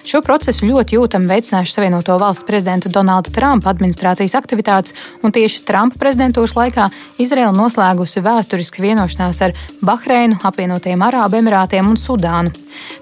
[0.09, 6.01] Šo procesu ļoti jūtami veicinājuši Savienoto Valstu prezidenta Donalda Trumpa administrācijas aktivitātes, un tieši Trumpa
[6.01, 6.87] prezidentūras laikā
[7.21, 9.53] Izraela noslēgusi vēsturiski vienošanās ar
[9.85, 12.55] Bahreinu, apvienotajiem Arābu Emirātiem un Sudānu.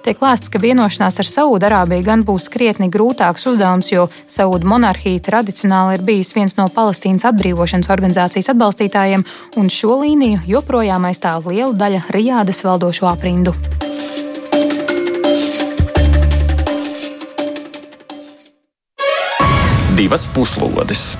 [0.03, 6.01] Tiek lēsts, ka vienošanās ar Saūda-Arābiju gan būs krietni grūtāks uzdevums, jo Saūda monarhija tradicionāli
[6.01, 9.23] ir bijis viens no Palestīnas atbrīvošanas organizācijas atbalstītājiem,
[9.63, 13.55] un šo līniju joprojām aizstāv liela daļa Rijādas valdošo aprindu.
[19.97, 21.15] Divas puslodes.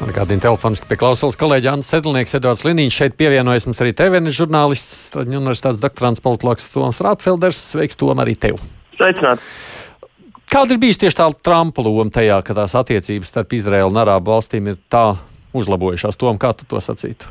[0.00, 2.96] Man kādiem telefoniski pie klausulas kolēģi Anna Sedlnieks, Edvards Liniņš.
[2.98, 7.60] Šeit pievienojas mums arī TVN žurnālists, Straņu universitātes doktorants politologs Toms Rātfelders.
[7.70, 8.58] Sveiks, Tom, arī tev!
[8.98, 9.44] Sveicināt!
[10.50, 14.34] Kāda ir bijusi tieši tā Trumpa loma tajā, ka tās attiecības starp Izraēlu un Arābu
[14.34, 15.04] valstīm ir tā
[15.54, 16.18] uzlabojušās?
[16.18, 17.30] Tom, kā tu to sacītu?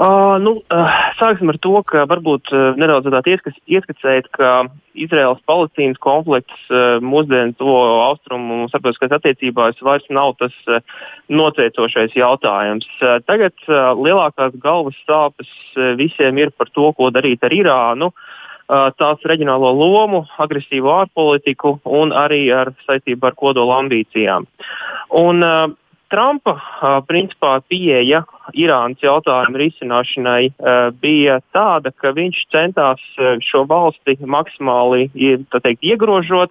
[0.00, 7.02] Uh, nu, uh, sāksim ar to, ka varbūt uh, nedaudz ieskicēt, ka Izraels-Palestīnas konflikts uh,
[7.04, 7.74] mūsdienu to
[8.06, 10.80] austrumu starptautiskās attiecībās vairs nav tas uh,
[11.28, 12.88] noteicošais jautājums.
[13.02, 18.08] Uh, tagad uh, lielākās galvas sāpes uh, visiem ir par to, ko darīt ar Irānu.
[18.08, 24.48] Uh, tās reģionālo lomu, agresīvu ārpolitiku un arī ar saistību ar kodola ambīcijām.
[25.20, 25.44] Un,
[26.10, 26.56] Trumpa
[27.06, 28.24] principā pieeja
[28.58, 30.50] Irānas jautājumu risināšanai
[30.98, 33.02] bija tāda, ka viņš centās
[33.46, 36.50] šo valsti maksimāli teikt, iegrožot,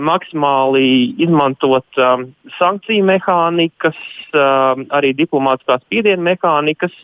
[0.00, 2.28] maksimāli izmantot um,
[2.58, 3.98] sankciju mehānikas,
[4.32, 6.94] um, arī diplomātiskās spiedienu mehānikas,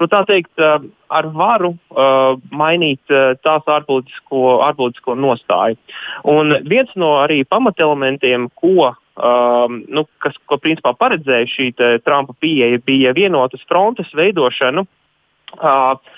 [0.00, 0.78] nu, tā teikt, uh,
[1.12, 5.78] ar varu uh, mainīt uh, tās ārpolitisko, ārpolitisko nostāju.
[6.28, 11.72] Un viens no arī pamatelementiem, ko um, nu, kas, ko principā paredzēja šī
[12.04, 14.86] Trumpa pieeja, bija vienotas frontes veidošana.
[15.58, 16.16] Uh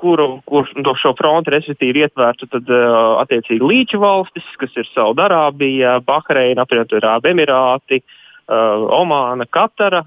[0.00, 6.00] kuru, kur to šo fronti respektīvi ietvērtu tad, uh, attiecīgi līča valstis, kas ir Saudārābija,
[6.06, 8.02] Bahreina, apvienotie Arābu Emirāti,
[8.50, 10.00] Omāna, Katara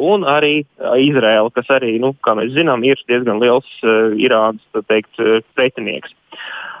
[0.00, 0.62] un arī
[0.96, 3.68] Izraela, kas arī, nu, kā mēs zinām, ir diezgan liels
[4.16, 5.20] Irānas teikt,
[5.58, 6.14] pretinieks.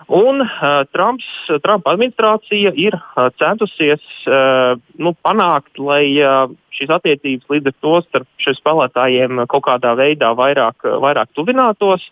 [0.08, 1.26] Un uh, Trumps,
[1.62, 7.94] Trumpa administrācija ir uh, centusies uh, nu, panākt, lai uh, šīs attiecības līdz ar to
[8.08, 12.08] starp šiem spēlētājiem kaut kādā veidā vairāk, vairāk tuvinātos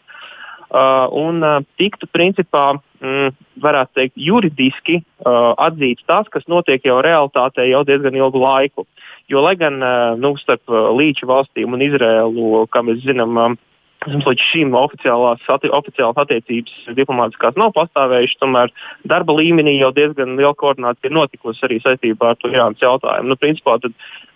[0.70, 7.00] uh, un uh, tiktu principā, mm, varētu teikt, juridiski uh, atzīts tas, kas notiek jau
[7.04, 8.86] realitātē jau diezgan ilgu laiku.
[9.30, 13.58] Jo, lai gan uh, nu, starp uh, līča valstīm un Izrēlu, kā mēs zinām, um,
[14.08, 18.70] Mums līdz šim oficiālās, atti, oficiālās attiecības diplomātiskās nav pastāvējušas, tomēr
[19.04, 23.28] darba līmenī jau diezgan liela koordinācija ir notikusi arī saistībā ar to Irānas jautājumu.
[23.28, 23.74] Nu, principā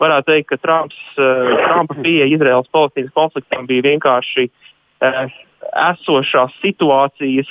[0.03, 5.33] varētu teikt, ka Trumps, uh, Trumpa pieeja Izraels-Palestīnas konfliktam bija vienkārši uh,
[5.87, 7.49] esošās situācijas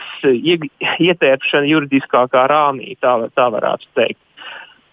[1.02, 4.20] ietērpšana juridiskākā rāmī, tā, tā varētu teikt.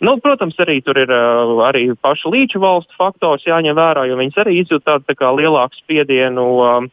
[0.00, 4.40] Nu, protams, arī tur ir uh, arī pašu līča valstu faktors jāņem vērā, jo viņas
[4.40, 6.46] arī izjūt tādu tā lielāku spiedienu.
[6.56, 6.88] Uh,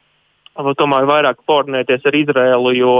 [0.57, 2.93] tomēr vairāk koordinēties ar Izraēlu, jo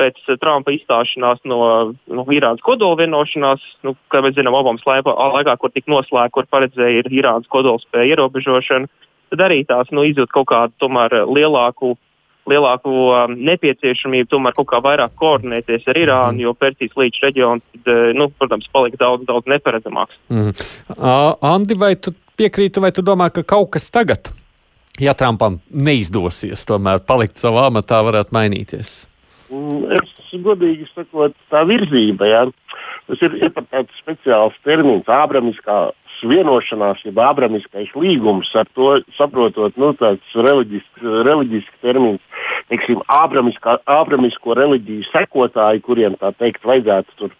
[0.00, 1.60] pēc Trumpa izstāšanās no,
[2.10, 7.02] no Irānas kodola vienošanās, nu, kā mēs zinām, Obamas laikā, kur tika noslēgta, kur paredzēja
[7.02, 8.88] ir Irānas kodolspēja ierobežošana,
[9.32, 11.96] tad arī tās nu, izjūt kaut kādu tomēr lielāku.
[12.50, 16.42] Lielāku um, nepieciešamību tomēr kaut kā vairāk koordinēties ar Irānu, mm.
[16.42, 17.62] jo Persijas līča reģions,
[18.18, 20.18] nu, protams, palika daudz, daudz neparedzamāks.
[20.26, 20.50] Mm.
[20.96, 24.32] Uh, Andi, vai tu piekrīti, vai tu domā, ka kaut kas tagad
[25.00, 28.96] ja Trumpam neizdosies tomēr palikt savā amatā, varētu mainīties?
[29.52, 32.44] Mm, es godīgi sakot, tā virzība, jā,
[33.08, 35.90] tas ir, ir tāds speciāls termins, ābramiskā
[36.28, 42.22] vienošanās, jeb abramiskais līgums, ar to saprotot, nu, tāds reliģisks, termins,
[42.70, 47.34] teiksim, abramisko reliģiju sekotāji, kuriem tā teikt vajadzētu tur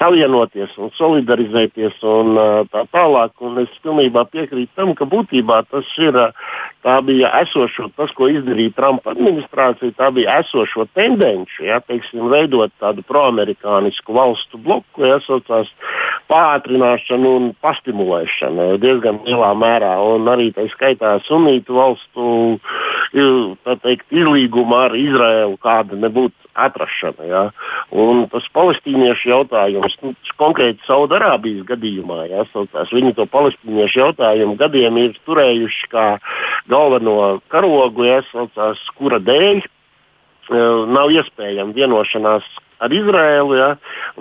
[0.00, 2.38] savienoties un solidarizēties un
[2.72, 3.34] tā tālāk.
[3.44, 6.16] Un es pilnībā piekrītu tam, ka būtībā tas ir,
[6.84, 12.72] tā bija esošo, tas, ko izdarīja Trumpa administrācija, tā bija esošo tendenci, ja, teiksim, veidot
[12.80, 15.68] tādu proamerikānisku valstu bloku, ja, saucās
[16.30, 18.09] pātrināšanu un pastimulēšanu
[18.82, 19.94] diezgan lielā mērā.
[20.14, 22.58] Un arī tā skaitā sunītu valstu
[23.82, 27.26] teikt, izlīguma ar Izraēlu kāda nebūtu atrašana.
[27.26, 27.42] Ja?
[27.90, 34.98] Un tas palestīniešu jautājums, nu, konkrēti Saudārābijas gadījumā, ja, saucās, viņi to palestīniešu jautājumu gadiem
[35.02, 36.06] ir turējuši kā
[36.70, 39.62] galveno karogu, ja, saucās, kura dēļ
[40.90, 42.46] nav iespējama vienošanās
[42.80, 43.56] ar Izraēlu.
[43.58, 43.70] Ja?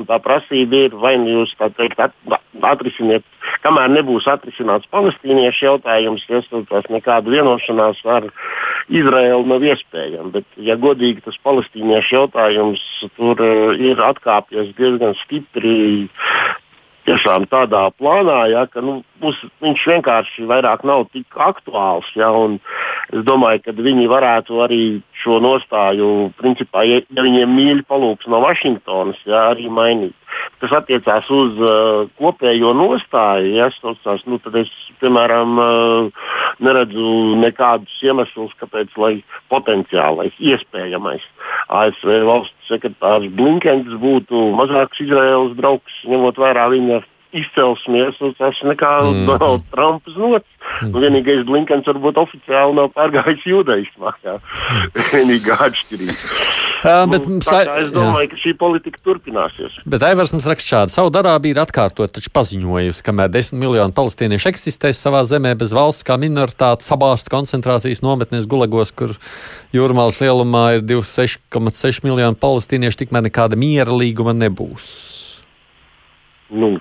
[0.10, 2.14] Tā prasība ir, vai nu jūs teikt, at,
[2.62, 3.26] atrisiniet,
[3.66, 8.30] kamēr nebūs atrisināts palestīniešu jautājums, ja tas nekāda vienošanās ar
[8.90, 10.32] Izraēlu nav iespējama.
[10.38, 12.86] Bet, ja godīgi tas palestīniešu jautājums
[13.18, 15.78] tur uh, ir atkāpies diezgan stipri
[17.10, 22.10] tiešām tādā plānā, ja, ka nu, mums, viņš vienkārši vairāk nav tik aktuāls.
[22.18, 22.30] Ja,
[23.10, 24.84] es domāju, ka viņi varētu arī
[25.24, 30.16] šo nostāju, principā, ja, ja viņiem mīļi palūks no Vašingtonas, ja, arī mainīt.
[30.60, 33.70] Kas attiecās uz uh, kopējo nostāju, ja,
[34.04, 38.92] tās, nu, tad es, piemēram, uh, neredzu nekādus iemeslus, kāpēc
[39.52, 41.24] potenciālais, iespējamais
[41.70, 47.02] ASV valsts sekretārs Blinkens būtu mazāks Izraels draugs, ņemot vērā viņa
[47.36, 49.26] izcelsmies, tas nekā mm.
[49.30, 50.48] Donalds Trumps nots.
[50.80, 50.96] Mm.
[50.96, 54.14] Vienīgais Blinkens varbūt oficiāli nav pārgājis judaismā.
[55.12, 56.18] Vienīgā atšķirība.
[56.80, 58.32] Uh, bet, nu, tā, es domāju, jā.
[58.32, 59.74] ka šī politika turpināsies.
[59.90, 60.96] Bet Aivarsons raksta šādi.
[60.96, 66.16] Saudārābija ir atkārtot taču paziņojusi, kamēr desmit miljoni palestīniešu eksistēs savā zemē bez valsts kā
[66.22, 69.12] minoritāte sabāzt koncentrācijas nometnēs gulagos, kur
[69.76, 74.88] jūrmālas lielumā ir 26,6 miljoni palestīniešu, tikmēr nekāda miera līguma nebūs.
[76.50, 76.78] Nu,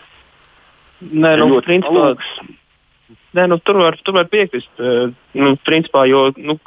[0.98, 2.08] Nē, nu, principā,
[3.38, 4.70] nē, nu, tur var, tur var piekrist.
[4.80, 6.58] Uh, nu, principā, jo, nu,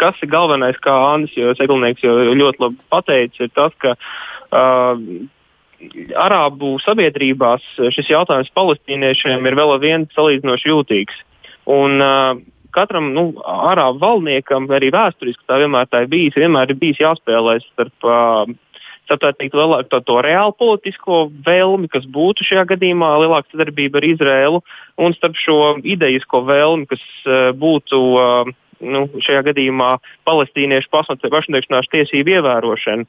[0.00, 4.98] kas ir galvenais, kā Andris Seglnieks jau ļoti labi pateicis, ir tas, ka uh,
[6.16, 11.18] Arābu sabiedrībās šis jautājums palestīniešiem ir vēl viens salīdzinoši jūtīgs.
[11.68, 12.38] Un, uh,
[12.76, 17.58] katram nu, arābu valdniekam, arī vēsturiski tā vienmēr tā ir bijis, vienmēr ir bijis jāspēlē
[17.64, 18.44] starp uh,
[19.08, 24.62] teikt, lielāku to, to reālu politisko vēlmi, kas būtu šajā gadījumā lielāka sadarbība ar Izrēlu,
[24.98, 28.04] un starp šo idejisko vēlmi, kas uh, būtu.
[28.14, 29.94] Uh, nu, šajā gadījumā
[30.28, 33.06] palestīniešu pašnoteikšanās tiesību ievērošana.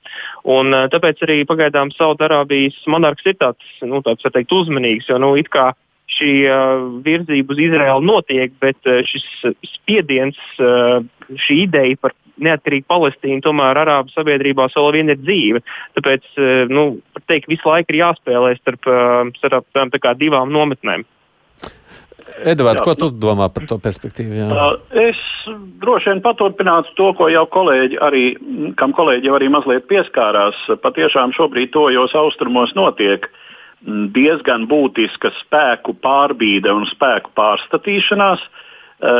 [0.48, 5.34] Un, uh, tāpēc arī pagaidām Saudārābijas monarhs ir tāds, nu, tāds teikt, uzmanīgs, jo nu,
[5.36, 5.74] it kā
[6.16, 9.28] šī uh, virzība uz Izraēlu notiek, bet uh, šis
[9.74, 11.04] spiediens, uh,
[11.48, 15.64] šī ideja par neatkarīga Palestīna tomēr Arābu sabiedrībās vēl vien ir dzīve.
[15.98, 21.06] Tāpēc, eh, nu, teikt, visu laiku ir jāspēlē starp, eh, starp, starp divām nometnēm.
[22.44, 24.36] Edvards, ko tu domā par to perspektīvu?
[24.36, 24.48] Jā?
[24.52, 25.18] Uh, es
[25.82, 30.54] droši vien paturpinātu to, ko jau kolēģi arī, kam kolēģi jau arī mazliet pieskārās.
[30.84, 33.26] Patiešām šobrīd tojos austrumos notiek
[33.88, 38.44] mm, diezgan būtiska spēku pārbīde un spēku pārstatīšanās.
[38.44, 38.67] Uh,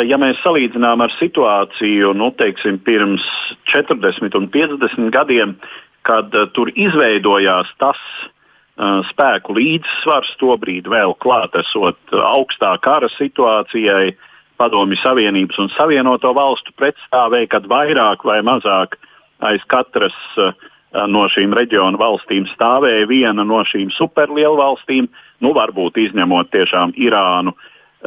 [0.10, 3.26] ja mēs salīdzinām ar situāciju nu, teiksim, pirms
[3.70, 5.58] 40 un 50 gadiem,
[6.08, 8.32] kad uh, tur izveidojās tas, uh,
[8.78, 14.12] Uh, spēku līdzsvars, tobrīd vēl klātesot augstā kara situācijai,
[14.62, 19.00] Padomju Savienības un Savienoto valstu pretstāvēja, kad vairāk vai mazāk
[19.50, 20.54] aiz katras uh,
[21.10, 25.10] no šīm reģionu valstīm stāvēja viena no šīm superlielvalstīm,
[25.42, 27.56] nu varbūt izņemot tiešām Irānu,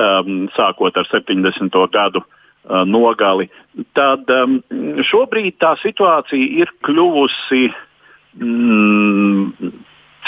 [0.01, 1.77] um, sākot ar 70.
[1.93, 3.51] gadu uh, nogali.
[3.97, 4.59] Tad um,
[5.07, 7.69] šobrīd tā situācija ir kļuvusi
[8.41, 9.73] mm,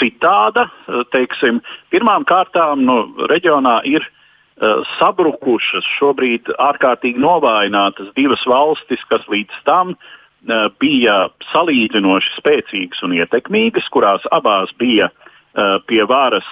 [0.01, 0.67] citāda.
[0.87, 1.61] Eh, teiksim,
[1.93, 2.97] pirmām kārtām nu,
[3.29, 12.37] reģionā ir uh, sabrukušas, šobrīd ārkārtīgi novājinātas divas valstis, kas līdz tam uh, bija salīdzinoši
[12.39, 16.49] spēcīgas un ietekmīgas, kurās abās bija uh, pie varas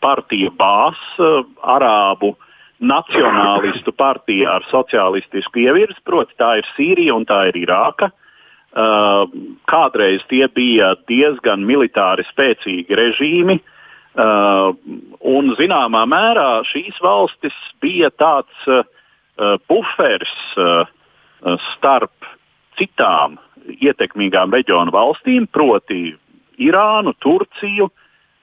[0.00, 1.00] partija Bās,
[1.62, 2.34] arābu
[2.80, 8.10] nacionālistu partija ar sociālistisku ievirzi, proti tā ir Sīrija un tā ir Irāka.
[8.70, 9.26] Uh,
[9.66, 14.70] kādreiz tie bija diezgan militāri spēcīgi režīmi, uh,
[15.20, 18.86] un zināmā mērā šīs valstis bija tāds
[19.70, 20.32] buferis
[21.70, 22.26] starp
[22.76, 23.38] citām
[23.80, 26.14] ietekmīgām reģionu valstīm, proti,
[26.60, 27.88] Irānu, Turciju,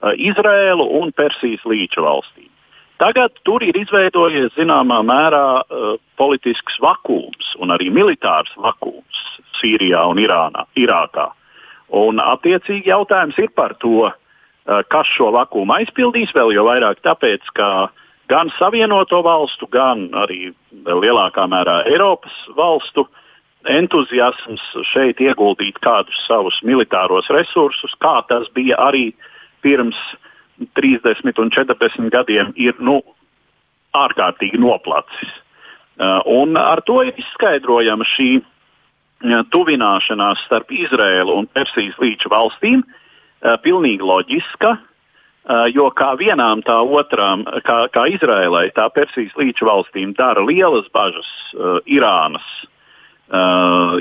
[0.02, 2.50] Izrēlu un Persijas līča valstīm.
[2.98, 9.20] Tagad tur ir izveidojies zināmā mērā uh, politisks vakums un arī militārs vakums
[9.60, 11.28] Sīrijā un Irānā, Irākā.
[11.94, 17.46] Un, attiecīgi jautājums ir par to, uh, kas šo vakumu aizpildīs, vēl jau vairāk tāpēc,
[17.54, 17.70] ka
[18.30, 23.06] gan Savienoto valstu, gan arī lielākā mērā Eiropas valstu
[23.68, 29.12] entuziasms šeit ieguldīt kādus savus militāros resursus, kā tas bija arī
[29.64, 30.24] pirms uh,
[30.74, 33.00] 30 un 40 gadiem ir nu,
[33.96, 35.30] ārkārtīgi noplacis.
[35.98, 42.84] Uh, un ar to ir izskaidrojama šī uh, tuvināšanās starp Izraēlu un Persijas līča valstīm.
[42.84, 44.76] Uh, pilnīgi loģiska,
[45.72, 51.30] jo kā vienām, tā otrām, kā, kā Izraēlai, tā Persijas līča valstīm dara lielas bažas
[51.88, 52.44] Irānas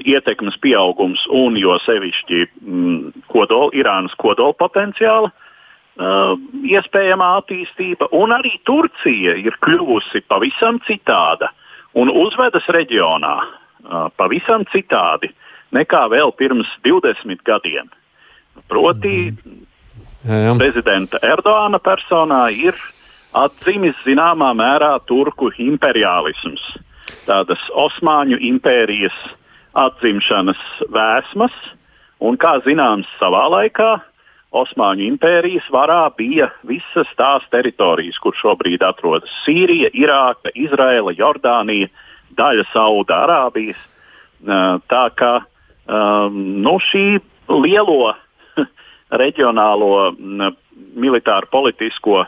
[0.04, 5.32] ietekmes pieaugums un jo sevišķi mm, kodol, Irānas kodola potenciāla
[5.98, 6.34] uh,
[6.64, 11.52] iespējamā attīstība, un arī Turcija ir kļuvusi pavisam citāda
[11.98, 15.32] un uzvedas reģionā uh, pavisam citādi
[15.76, 17.90] nekā vēl pirms 20 gadiem.
[18.68, 19.16] Proti,
[20.26, 20.54] jā, jā.
[20.58, 22.78] prezidenta Erdoāna personā ir
[23.38, 26.64] atzīmis zināmā mērā turku imperiālisms,
[27.28, 29.18] tādas Osmaņu impērijas
[29.78, 30.62] atzimšanas
[30.94, 31.54] vēsmas,
[32.24, 33.98] un, kā zināms, savā laikā
[34.56, 41.90] Osmaņu impērijas varā bija visas tās teritorijas, kur šobrīd atrodas Sīrija, Irāka, Izraela, Jordānija,
[42.38, 43.82] daļa Saudārābijas.
[44.88, 45.34] Tā kā
[46.32, 47.20] nu, šī
[47.52, 48.14] lielo
[49.22, 49.92] reģionālo
[50.96, 52.24] militāru politisko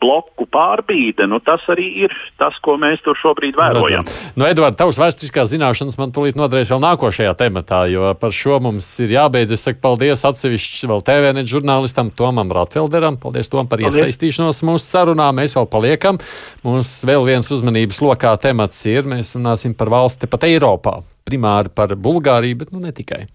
[0.00, 4.06] bloku pārbīde, nu, tas arī ir tas, ko mēs tur šobrīd vērojam.
[4.38, 8.88] Nu, Edvards, tavs vēsturiskās zināšanas man tūlīt noderēs vēl nākošajā tematā, jo par šo mums
[9.04, 9.54] ir jābeidz.
[9.56, 13.18] Es saku paldies atsevišķi vēl TVNet žurnālistam Tomam Ratfelderam.
[13.20, 14.00] Paldies Tom par paldies.
[14.00, 15.30] iesaistīšanos mūsu sarunā.
[15.36, 16.20] Mēs vēl paliekam.
[16.66, 19.08] Mums vēl viens uzmanības lokā temats ir.
[19.08, 21.00] Mēs runāsim par valsti pat Eiropā.
[21.28, 23.26] Primāri par Bulgāriju, bet nu ne tikai.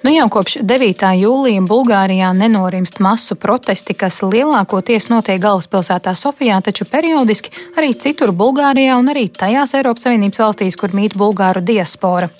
[0.00, 1.02] Nu jau kopš 9.
[1.20, 8.96] jūlija Bulgārijā nenorimst masu protesti, kas lielākoties notiek galvaspilsētā Sofijā, taču periodiski arī citur Bulgārijā
[8.96, 12.30] un arī tajās Eiropas Savienības valstīs, kur mīt bulgāru diaspora.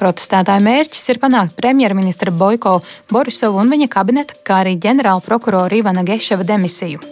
[0.00, 2.78] Protestētāju mērķis ir panākt premjerministra Boiko
[3.12, 7.04] Borisovu un viņa kabineta, kā arī ģenerāla prokurora Ivana Geševa demisiju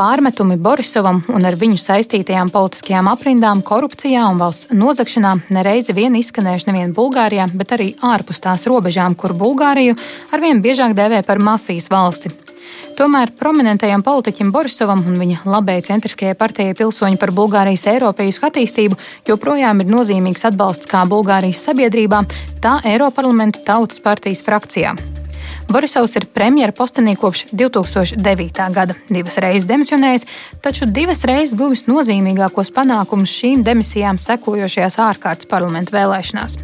[0.00, 6.70] pārmetumi Borisovam un ar viņu saistītajām politiskajām aprindām, korupcijā un valsts nozagšanā nereizi vien izskanējuši
[6.70, 9.98] nevien Bulgārijā, bet arī ārpus tās robežām, kur Bulgāriju
[10.32, 12.32] arvien biežāk dēvē par mafijas valsti.
[12.96, 18.98] Tomēr prominentajam politiķim Borisovam un viņa labējai centriskajai partijai Pilsoņi par Bulgārijas eiropeisku attīstību
[19.28, 22.24] joprojām ir nozīmīgs atbalsts kā Bulgārijas sabiedrībā,
[22.64, 24.96] tā Eiroparlamenta Tautas partijas frakcijā.
[25.70, 28.64] Borisovs ir premjera postenī kopš 2009.
[28.74, 28.94] gada.
[29.06, 30.24] Divas reizes demisionējis,
[30.64, 36.58] taču divas reizes guvis nozīmīgākos panākumus šīm demisijām sekojošajās ārkārtas parlamentu vēlēšanās.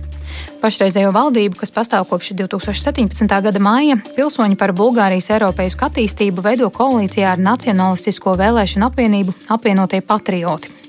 [0.58, 3.30] Pašreizējo valdību, kas pastāv kopš 2017.
[3.46, 10.85] gada māja, pilsoņi par Bulgārijas Eiropeisku attīstību veido koalīcijā ar Nacionalistisko vēlēšanu apvienību apvienotie patrioti.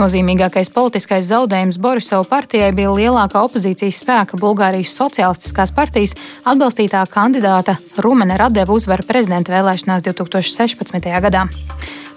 [0.00, 6.14] Nozīmīgākais politiskais zaudējums Borisova partijai bija lielākā opozīcijas spēka Bulgārijas Socialistiskās partijas
[6.48, 11.10] atbalstītā kandidāta Rumene Radeva uzvara prezidenta vēlēšanās 2016.
[11.26, 11.46] gadā.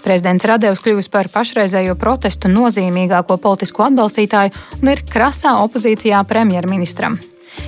[0.04, 4.52] Prezidents Radevs kļuvis par pašreizējo protestu nozīmīgāko politisko atbalstītāju
[4.82, 7.16] un ir krasā opozīcijā premjerministram.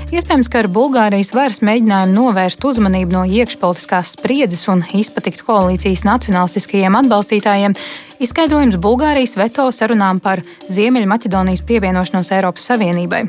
[0.07, 6.99] Iespējams, ka ar Bulgārijas varas mēģinājumu novērst uzmanību no iekšpolitiskās spriedzes un izpatikt koalīcijas nacionālistiskajiem
[7.01, 7.75] atbalstītājiem,
[8.17, 10.41] Izskaidrojums Bulgārijas veto sarunām par
[10.73, 13.27] Ziemeļmaķedonijas pievienošanos Eiropas Savienībai.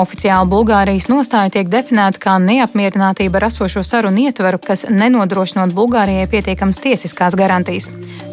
[0.00, 6.80] Oficiāli Bulgārijas nostāja tiek definēta kā neapmierinātība ar esošo sarunu ietveru, kas nenodrošinot Bulgārijai pietiekamas
[6.80, 7.90] tiesiskās garantijas.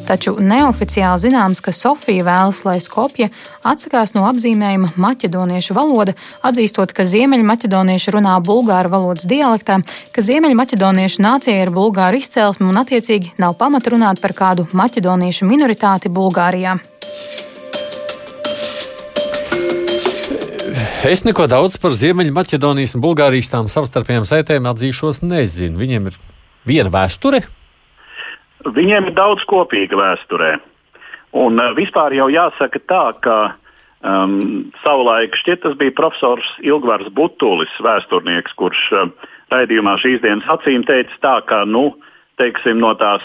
[0.10, 3.28] Taču neoficiāli zināms, ka Sofija vēlas, lai Skopje
[3.68, 9.78] atsakās no apzīmējuma maķedoniešu valoda, atzīstot, ka ziemeļmaķedonieši runā bulgāru valodas dialektā,
[10.16, 15.89] ka ziemeļmaķedoniešu nācija ir bulgāru izcelsme un attiecīgi nav pamata runāt par kādu maķedoniešu minoritāti
[15.90, 16.78] minoritāti Bulgārijā.
[21.10, 25.80] Es neko daudz par Ziemeļmaķedonijas un Bulgārijas tām savstarpējām saitēm atzīšos nezinu.
[25.80, 26.18] Viņiem ir
[26.68, 27.42] viena vēsture.
[28.66, 30.58] Viņiem ir daudz kopīga vēsturē.
[31.40, 33.38] Un uh, vispār jau jāsaka tā, ka
[34.04, 39.08] um, savulaik šķiet tas bija profesors Ilgvars Butulis, vēsturnieks, kurš uh,
[39.54, 41.94] raidījumā šīs dienas acīm teica tā, ka nu,
[42.42, 43.24] teiksim, no tās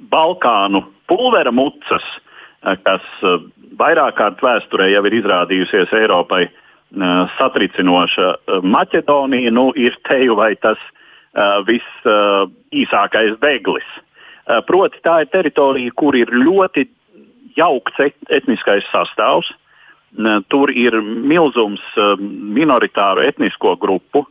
[0.00, 2.06] Balkānu pulvera mucas,
[2.62, 3.42] eh, kas eh,
[3.80, 6.52] vairāk kārt vēsturē jau ir izrādījusies Eiropai eh,
[7.38, 8.30] satricinoša.
[8.62, 10.80] Maķedonija nu, ir teju vai tas
[11.62, 13.86] visīsākais bēglis.
[14.66, 16.82] Proti, tā ir teritorija, kur ir ļoti
[17.54, 18.00] jaukts
[18.34, 19.52] etniskais sastāvs.
[20.50, 21.84] Tur ir milzums
[22.18, 24.24] minoritāru etnisko grupu,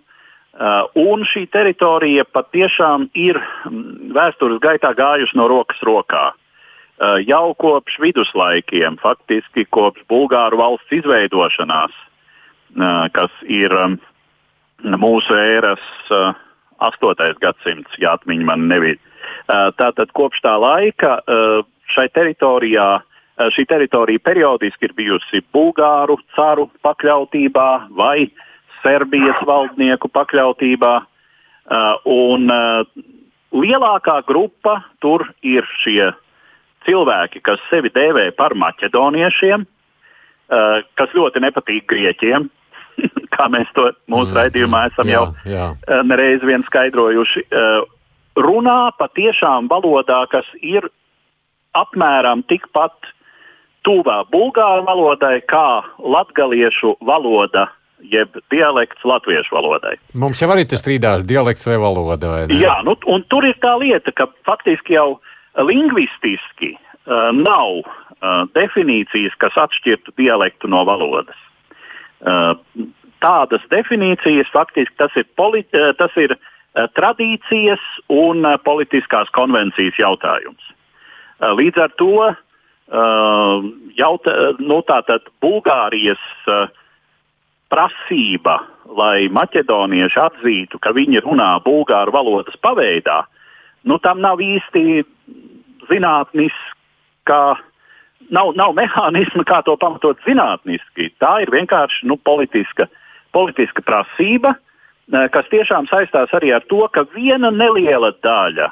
[0.99, 6.33] un šī teritorija patiešām ir mm, vēstures gaitā gājusi no rokas rokā.
[6.99, 11.93] Uh, jau kopš viduslaikiem, faktiski kopš Bulgāru valsts izveidošanās,
[12.75, 13.95] uh, kas ir um,
[14.83, 17.39] mūsu ēras 8.
[17.39, 18.99] gadsimts, ja atmiņa man nebija.
[19.75, 21.17] Tātad kopš tā laika
[21.91, 23.01] šai teritorijā,
[23.51, 27.67] šī teritorija periodiski ir bijusi Bulgāru caru pakļautībā
[27.99, 28.45] vai uh,
[28.83, 30.93] Serbijas valdnieku pakļautībā.
[31.69, 32.81] Uh, un uh,
[33.53, 36.07] lielākā grupa tur ir šie
[36.87, 42.49] cilvēki, kas sevi dēvē par maķedoniešiem, uh, kas ļoti nepatīk grieķiem.
[43.35, 45.67] Kā mēs to mūsu mm, raidījumā esam jā, jau jā.
[45.87, 47.85] Uh, nereiz vien skaidrojuši, uh,
[48.39, 50.89] runā patiešām valodā, kas ir
[51.77, 53.13] apmēram tikpat
[53.87, 57.69] tuvā bulgāru valodai kā latgaliešu valoda
[57.99, 59.95] jeb dialekts latviešu valodai.
[60.15, 62.31] Mums jau arī tas strīdās dialekts vai valoda.
[62.31, 62.59] Vai ne?
[62.61, 65.19] Jā, nu, un tur ir tā lieta, ka faktiski jau
[65.65, 71.37] lingvistiski uh, nav uh, definīcijas, kas atšķirtu dialektu no valodas.
[72.19, 72.55] Uh,
[73.23, 80.61] tādas definīcijas faktiski tas ir, politi, tas ir uh, tradīcijas un uh, politiskās konvencijas jautājums.
[81.39, 82.35] Uh, līdz ar to uh,
[83.99, 84.81] jautā, nu,
[85.43, 86.67] Bulgārijas uh,
[87.69, 88.59] prasība,
[88.97, 93.21] lai maķedonieši atzītu, ka viņi runā bulgāru valodas paveidā,
[93.85, 95.03] nu, tam nav īsti
[95.89, 97.39] zinātniska,
[98.29, 101.11] nav, nav mehānisma, kā to pamatot zinātniski.
[101.21, 102.89] Tā ir vienkārši nu, politiska,
[103.35, 108.69] politiska prasība, eh, kas tiešām saistās arī ar to, ka viena neliela daļa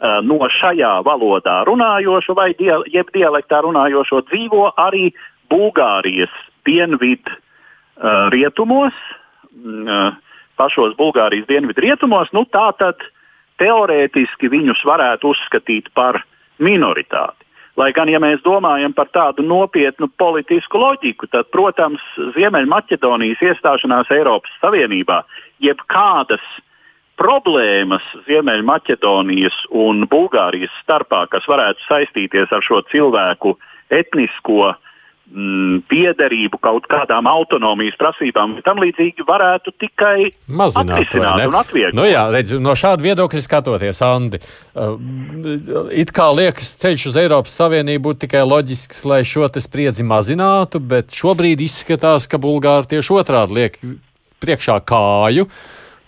[0.00, 5.10] uh, no šajā valodā runājošo vai die, jeb dialektā runājošo dzīvo arī
[5.52, 6.32] Bulgārijas
[6.64, 8.96] dienvidu uh, rietumos,
[9.60, 10.16] uh,
[10.56, 13.00] pašos Bulgārijas dienvidu rietumos, nu, tā tad
[13.60, 16.22] teorētiski viņus varētu uzskatīt par
[16.60, 17.46] minoritāti.
[17.78, 22.02] Lai gan, ja mēs domājam par tādu nopietnu politisku loģiku, tad, protams,
[22.34, 25.22] Ziemeļmaķedonijas iestāšanās Eiropas Savienībā,
[25.64, 26.44] jebkādas
[27.20, 33.54] problēmas Ziemeļmaķedonijas un Bulgārijas starpā, kas varētu saistīties ar šo cilvēku
[33.90, 34.78] etnisko uh,
[35.30, 41.96] mm, piederību kaut kādām autonomijas prasībām, tam līdzīgi varētu tikai mazināt un atvieglot.
[41.96, 44.42] Nu jā, redz, no šāda viedokļa skatoties, Andi,
[44.74, 44.94] uh,
[45.94, 51.14] it kā liekas, ceļš uz Eiropas Savienību būtu tikai loģisks, lai šo spriedzi mazinātu, bet
[51.16, 53.78] šobrīd izskatās, ka Bulgāri tieši otrādi liek
[54.40, 55.48] priekšā kāju.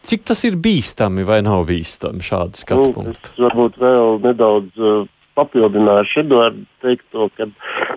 [0.03, 3.35] Cik tas ir bīstami vai nav bīstami šādi skatu punkti?
[3.37, 5.05] Nu, varbūt vēl nedaudz uh,
[5.39, 7.49] papildināšu Eduardu teikto, ka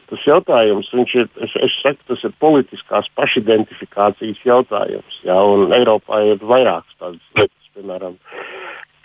[0.09, 5.21] tas jautājums ir, es, es saku, tas ir politiskās pašidentifikācijas jautājums.
[5.27, 8.17] Jā, un Eiropā ir vairākas tādas lietas, piemēram,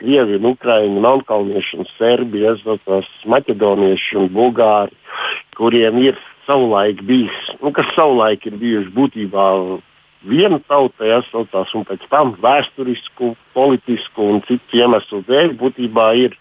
[0.00, 2.46] Krievi, Ukraiņi, Melnkalnieši Serbi,
[3.28, 4.96] Maķedonieši un Bulgāri,
[5.58, 9.46] kuriem ir savulaik bijis, nu, kas savulaik ir bijuši būtībā
[10.26, 16.36] viena tauta, jāsaucās, un pēc tam vēsturisku, politisku un citu iemeslu dēļ būtībā ir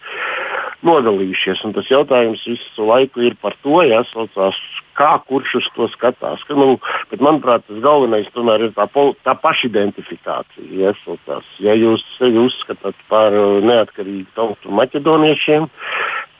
[0.86, 1.64] nodalījušies.
[1.66, 4.58] Un tas jautājums visu laiku ir par to, jāsaucās,
[4.96, 6.44] kā kurš uz to skatās.
[6.48, 6.78] Ka, nu,
[7.12, 8.86] bet, manuprāt, tas galvenais tomēr ir tā,
[9.24, 10.70] tā pašidentifikācija.
[10.84, 11.50] Jāsaucās.
[11.64, 15.68] Ja jūs sevi uzskatāt par neatkarīgu tautu maķedoniešiem,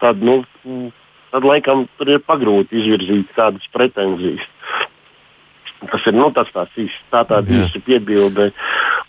[0.01, 0.41] tad, nu,
[1.32, 4.49] tad laikam tur ir pagrūti izvirzīt kādas pretenzijas.
[5.89, 8.51] Tas ir nu, tas tāds īsts, tā tāda īsta piebilde.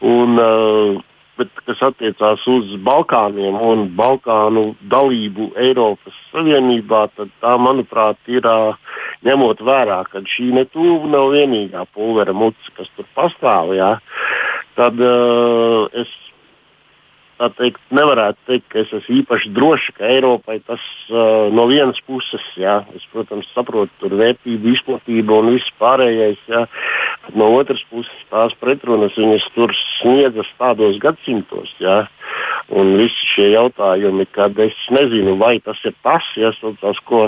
[0.07, 1.01] Un, uh,
[1.39, 8.79] bet kas attiecās uz Balkāniem un Balkānu dalību Eiropas Savienībā, tad tā, manuprāt, ir uh,
[9.27, 13.75] ņemot vērā, ka šī netuva nav vienīgā pulvera muca, kas tur pastāv.
[13.77, 13.95] Jā,
[14.79, 16.11] tad uh, es
[17.41, 21.99] tā teikt, nevarētu teikt, ka es esmu īpaši drošs, ka Eiropai tas uh, no vienas
[22.05, 26.65] puses, jā, es, protams, saprotu, tur vērtību izplatība un viss pārējais, jā,
[27.25, 32.03] bet no otras puses tās pretrunas viņas tur sniedzas tādos gadsimtos, jā,
[32.77, 37.23] un visi šie jautājumi, kad es nezinu, vai tas ir tas, jā, tas, ko,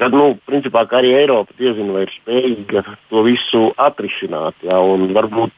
[0.00, 5.08] kad, nu, principā, ka arī Eiropa diezin vai ir spējīga to visu atrisināt, jā, un
[5.16, 5.54] varbūt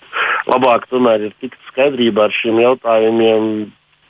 [0.46, 3.50] labāk tomēr ir tikt skaidrībā ar šiem jautājumiem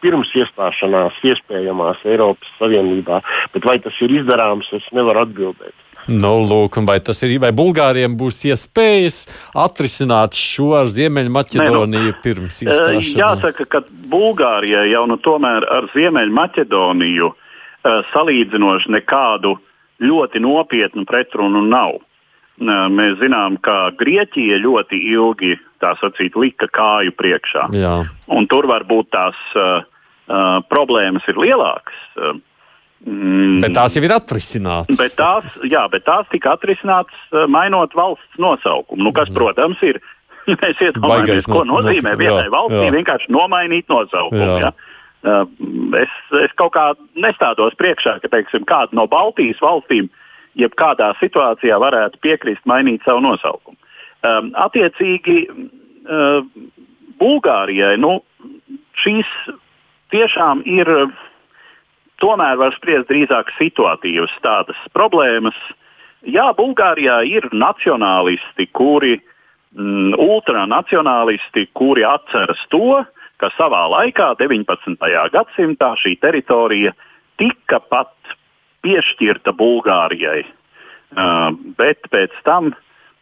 [0.05, 3.23] pirms iestāšanās iespējamās Eiropas Savienībā.
[3.55, 5.75] Bet vai tas ir izdarāms, es nevaru atbildēt.
[6.07, 9.25] Nu, lūk, vai tas ir, vai Bulgāriem būs iespējas
[9.59, 13.11] atrisināt šo ar Ziemeļmaķedoniju nu, pirms iestāšanās?
[13.19, 13.81] Jāsaka, ka
[14.13, 17.33] Bulgārijai jau nu tomēr ar Ziemeļmaķedoniju
[18.13, 19.57] salīdzinoši nekādu
[20.03, 21.99] ļoti nopietnu pretrunu nav.
[22.57, 25.57] Mēs zinām, ka Grieķija ļoti ilgi
[26.01, 27.69] sacīt, lika kāju priekšā.
[28.49, 31.99] Tur varbūt tās uh, uh, problēmas ir lielākas.
[32.17, 32.39] Uh,
[33.05, 34.97] mm, bet tās jau ir atrisinātas.
[34.99, 39.05] Bet tās, jā, bet tās tika atrisinātas uh, mainot valsts nosaukumu.
[39.05, 39.37] Nu, kas, mm.
[39.37, 40.01] protams, ir.
[40.63, 42.93] Mēs iedomājamies, ko nozīmē not, vienai jā, valstī jā.
[42.95, 44.61] vienkārši nomainīt nosaukumu.
[44.63, 44.69] Jā.
[44.69, 44.93] Ja?
[45.27, 45.43] Uh,
[45.99, 46.13] es,
[46.45, 50.07] es kaut kā nestādos priekšā, ka teiksim, kāda no Baltijas valstīm
[50.57, 53.77] jebkādā situācijā varētu piekrist mainīt savu nosaukumu.
[54.27, 56.41] Um, attiecīgi, uh,
[57.21, 58.19] Bulgārijai nu,
[59.01, 59.29] šīs
[60.13, 60.91] tiešām ir,
[62.23, 65.57] tomēr var spriest drīzāk situatīvas tādas problēmas.
[66.27, 69.19] Jā, Bulgārijā ir nacionālisti, kuri,
[69.77, 73.05] mm, ultranacionālisti, kuri atceras to,
[73.41, 74.97] ka savā laikā, 19.
[75.33, 76.95] gadsimtā, šī teritorija
[77.41, 78.36] tika pat
[78.87, 80.45] piešķirta Bulgārijai.
[81.17, 82.73] Uh, bet pēc tam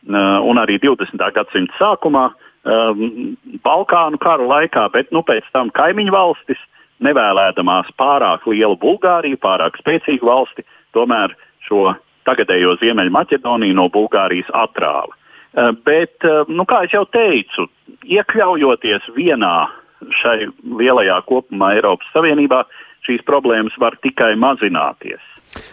[0.04, 1.16] Uh, un arī 20.
[1.32, 2.26] gadsimta sākumā,
[2.68, 6.60] um, Balkānu karu laikā, bet nu, pēc tam kaimiņu valstis,
[7.00, 11.32] nevēlēdamās pārāk lielu Bulgāriju, pārāk spēcīgu valsti, tomēr
[11.64, 11.94] šo
[12.28, 15.16] tagadējo Ziemeļmaķedoniju no Bulgārijas atrāva.
[15.56, 17.70] Uh, bet, uh, nu, kā jau teicu,
[18.04, 19.54] iekļaujoties vienā
[20.20, 22.66] šai lielajā kopumā Eiropas Savienībā,
[23.08, 25.24] šīs problēmas var tikai mazināties.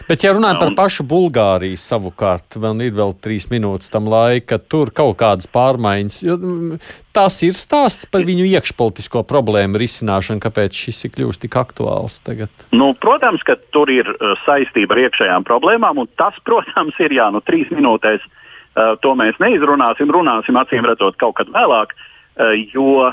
[0.08, 4.92] Bet, ja runājam par pašu Bulgāriju, savukārt, vēl ir vēl trīs minūtes tam laika, tur
[4.94, 6.18] kaut kādas pārmaiņas.
[6.36, 6.78] Mm,
[7.16, 12.52] tas ir stāsts par viņu iekšpolitisko problēmu risināšanu, kāpēc šis ir kļuvis tik aktuāls tagad.
[12.74, 17.30] Nu, protams, ka tur ir uh, saistība ar iekšējām problēmām, un tas, protams, ir jā,
[17.34, 18.24] nu, trīs minūtēs.
[18.72, 23.12] Uh, to mēs neizrunāsim, runāsim acīm redzot kaut kad vēlāk, uh, jo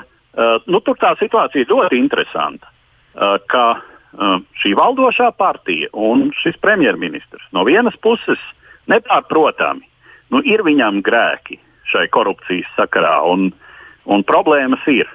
[0.70, 2.70] nu, tur tā situācija ir ļoti interesanta.
[3.52, 3.64] Ka
[4.62, 8.42] šī valdošā partija un šis premjerministrs no vienas puses
[8.90, 9.86] nepārprotami
[10.34, 13.50] nu, ir viņam grēki šai korupcijas sakarā un,
[14.06, 15.10] un problēmas ir.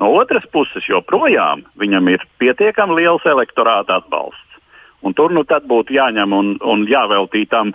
[0.00, 4.58] No otras puses, joprojām viņam ir pietiekami liels elektorāta atbalsts.
[5.02, 7.74] Un tur nu būtu jāņem un, un jāveltī tam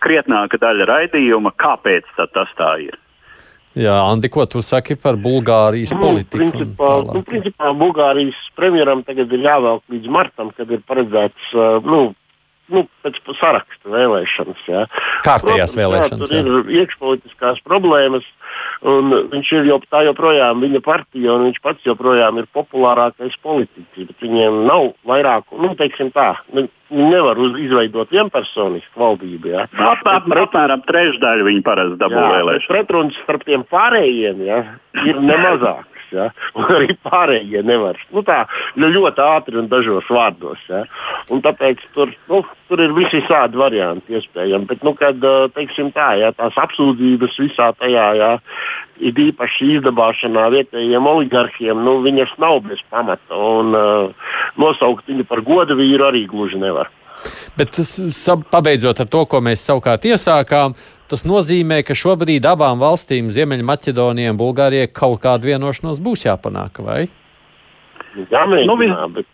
[0.00, 2.96] krietnāka daļa raidījuma, kāpēc tas tā ir.
[3.78, 6.42] Jā, Andi, ko tu saki par Bulgārijas nu, politiku?
[6.42, 11.52] Principā, nu, principā Bulgārijas premjeram tagad ir jāvelk līdz martam, kad ir paredzēts
[11.86, 12.00] nu,
[12.72, 14.64] nu, pēc saraksta vēlēšanas.
[14.70, 14.84] Jā.
[15.26, 16.32] Kārtējās Protams, vēlēšanas.
[16.32, 16.62] Jā, tur jā.
[16.64, 18.26] ir iekšpolitiskās problēmas.
[18.90, 24.08] Un viņš ir jau tā joprojām viņa partija, un viņš pats joprojām ir populārākais politiķis.
[24.08, 26.32] Bet viņiem nav vairāk, nu, teiksim tā,
[26.90, 29.52] nevar uz, izveidot vienpersonisku valdību.
[29.52, 29.66] Ja.
[29.76, 32.70] Ap, ap, pret, apmēram trešdaļu viņi parasti dabū vēlēšanas.
[32.72, 34.62] Pretruns starp tiem pārējiem ja,
[35.06, 35.99] ir nemazāks.
[36.14, 36.30] Ja?
[36.58, 37.98] Un arī pārējie nevar.
[38.14, 38.42] Nu, tā
[38.80, 40.62] ļoti ātri un dažos vārdos.
[40.70, 40.84] Ja?
[41.30, 44.68] Un tāpēc tur, nu, tur ir visi šādi varianti iespējami.
[44.70, 45.18] Bet, nu, kad
[45.96, 48.30] tā, ja, tās apsūdzības visā tajā, ja,
[49.00, 53.36] ir īpaši izdabāšanā vietējiem oligarkiem, nu, viņas nav bez pamata.
[53.36, 56.90] Un, uh, nosaukt viņu par godu vīru arī gluži nevar.
[57.58, 57.98] Bet tas,
[58.52, 60.76] pabeidzot ar to, ko mēs savukārt iesākām,
[61.10, 67.04] tas nozīmē, ka šobrīd abām valstīm, Ziemeļmaķedonijai un Bulgārijai, kaut kāda vienošanās būs jāpanāk, vai?
[68.30, 69.28] Jāmēģinā, nu, bet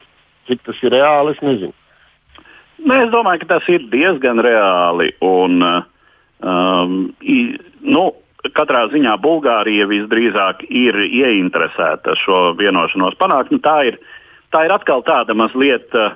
[0.48, 1.74] cik tas ir reāli, es nezinu.
[2.86, 5.10] Nē, es domāju, ka tas ir diezgan reāli.
[5.24, 7.38] Un, um, i,
[7.82, 8.04] nu,
[8.56, 13.54] katrā ziņā Bulgārija visdrīzāk ir ieinteresēta šo vienošanos panākt.
[13.54, 13.98] Nu, tā, ir,
[14.54, 16.14] tā ir atkal tāda mazliet uh,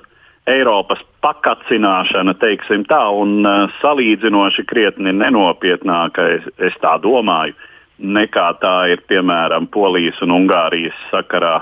[0.49, 7.57] Eiropas pakacināšana, teiksim tā, un uh, salīdzinoši krietni nenopietnāka, es, es tā domāju,
[8.01, 11.61] nekā tā ir piemēram Polijas un Ungārijas sakarā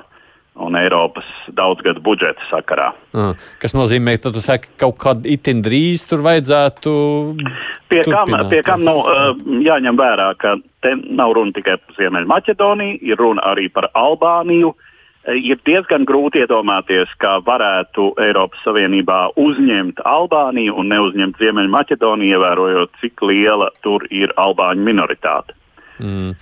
[0.59, 2.89] un Eiropas daudzgadu budžeta sakarā.
[3.15, 6.93] Ah, kas nozīmē, ka tu saki, ka kaut kad itin drīz tur vajadzētu.
[7.91, 9.31] Pie kam, pie kam uh,
[9.63, 14.75] jāņem vērā, ka te nav runa tikai par Ziemeļmaķedoniju, ir runa arī par Albāniju.
[14.75, 14.95] Uh,
[15.37, 23.25] ir diezgan grūti iedomāties, kā varētu Eiropas Savienībā uzņemt Albāniju un neuzņemt Ziemeļmaķedoniju, ievērojot, cik
[23.29, 25.57] liela tur ir albāņu minoritāte.
[25.99, 26.35] Mm.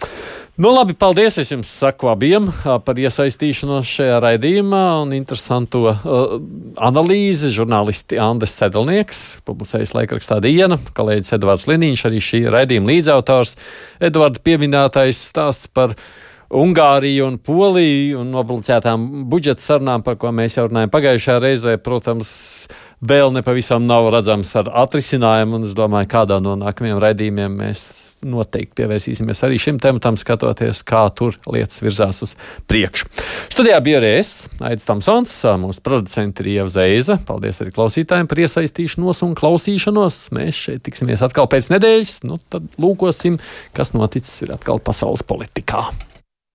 [0.57, 2.47] Nu, labi, paldies es jums saku abiem
[2.85, 6.37] par iesaistīšanos šajā raidījumā un interesantu uh,
[6.81, 7.51] analīzi.
[7.53, 13.57] Žurnālisti Andris Sedlnieks, publicējis laikrakstā Diena, kolēģis Edvards Liniņš, arī šī raidījuma līdzautors.
[14.09, 15.93] Edvards pieminētais stāsts par
[16.55, 22.31] Ungāriju un Poliju un nobloķētām budžeta sarunām, par ko mēs jau runājam pagājušajā reizē, protams,
[23.03, 27.87] vēl nepavisam nav redzams ar atrisinājumu, un es domāju, kādā no nākamajiem raidījumiem mēs
[28.27, 32.35] noteikti pievērsīsimies arī šim tematam, skatoties, kā tur lietas virzās uz
[32.71, 33.11] priekšu.
[33.53, 34.33] Studijā bija arī es,
[34.65, 37.19] Aits Tamsons, mūsu producents ir Ieva Zeiza.
[37.29, 40.21] Paldies arī klausītājiem par iesaistīšanos un klausīšanos.
[40.37, 43.41] Mēs šeit tiksimies atkal pēc nedēļas, nu tad lūkosim,
[43.77, 45.89] kas noticis ir atkal pasaules politikā.